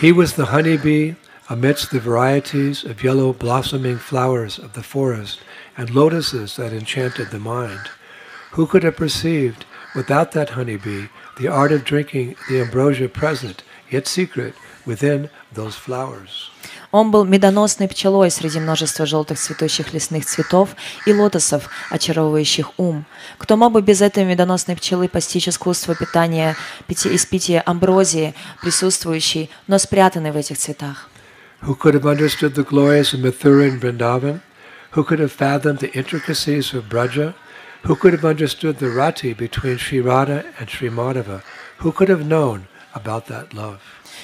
[0.01, 1.15] He was the honeybee
[1.49, 5.39] amidst the varieties of yellow blossoming flowers of the forest
[5.77, 7.89] and lotuses that enchanted the mind.
[8.51, 11.08] Who could have perceived, without that honeybee,
[11.38, 14.54] the art of drinking the ambrosia present, yet secret,
[14.86, 16.50] within those flowers?
[16.92, 23.06] Он был медоносной пчелой среди множества желтых цветущих лесных цветов и лотосов, очаровывающих ум.
[23.38, 26.54] Кто мог бы без этой медоносной пчелы постичь искусство питания
[26.86, 31.08] пяти, из пития амброзии, присутствующей, но спрятанной в этих цветах?
[31.62, 34.40] Who could have understood the glories of Mathura and Vrindavan?
[34.94, 37.34] Who could have fathomed the intricacies of Braja?
[37.83, 41.41] Who could have understood the rati between Sri Radha and Sri Madhava?
[41.79, 43.79] Who could have known about that love?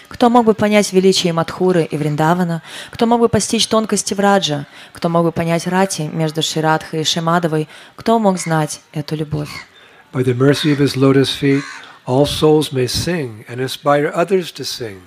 [0.09, 2.61] Кто мог бы понять величие Мадхуры и Вриндавана?
[2.91, 4.65] Кто мог бы постичь тонкости Враджа?
[4.91, 7.67] Кто мог бы понять рати между Ширадхой и Шимадовой?
[7.95, 9.49] Кто мог знать эту любовь?
[10.11, 11.63] By the mercy of his lotus feet,
[12.05, 15.01] all souls may sing and inspire others to sing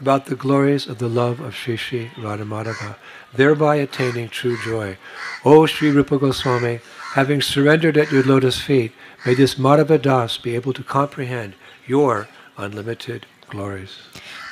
[0.00, 2.96] about the glories of the love of Sri Sri Radhamadava,
[3.34, 4.96] thereby attaining true joy.
[5.44, 6.80] O Sri Rupa Goswami,
[7.15, 8.91] having surrendered at your lotus feet,
[9.25, 11.53] may this Madhava Das be able to comprehend
[11.87, 12.27] your
[12.57, 13.91] unlimited glories.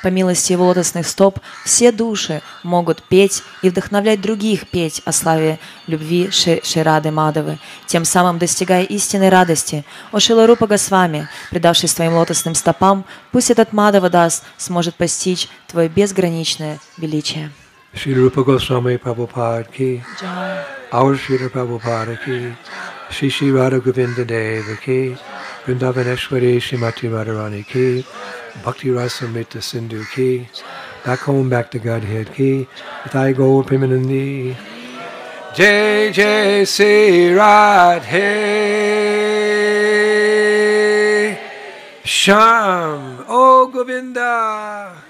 [0.04, 5.58] По милости его лотосных стоп все души могут петь и вдохновлять других петь о славе
[5.88, 7.58] любви Ши Ширады Мадавы,
[7.88, 9.84] тем самым достигая истинной радости.
[10.12, 16.80] О Шиларупа Госвами, предавшись твоим лотосным стопам, пусть этот Мадава Дас сможет постичь твое безграничное
[16.98, 17.52] величие.
[17.96, 20.04] Sri Rupa Goswami Prabhupada ki,
[20.92, 22.56] our Sri Prabhupada ki,
[23.10, 25.16] Sri Sri Radha Govinda Deva ki,
[25.66, 28.06] Vrindavaneshwari Shrimati Radharani ki,
[28.64, 30.48] Bhakti Rasamrita Sindhu ki,
[31.06, 32.68] back home, back to Godhead ki,
[33.08, 34.56] Thai Go Primanandi.
[35.56, 38.20] Jai Jai Sri Radhe
[42.04, 45.05] Sham O Govinda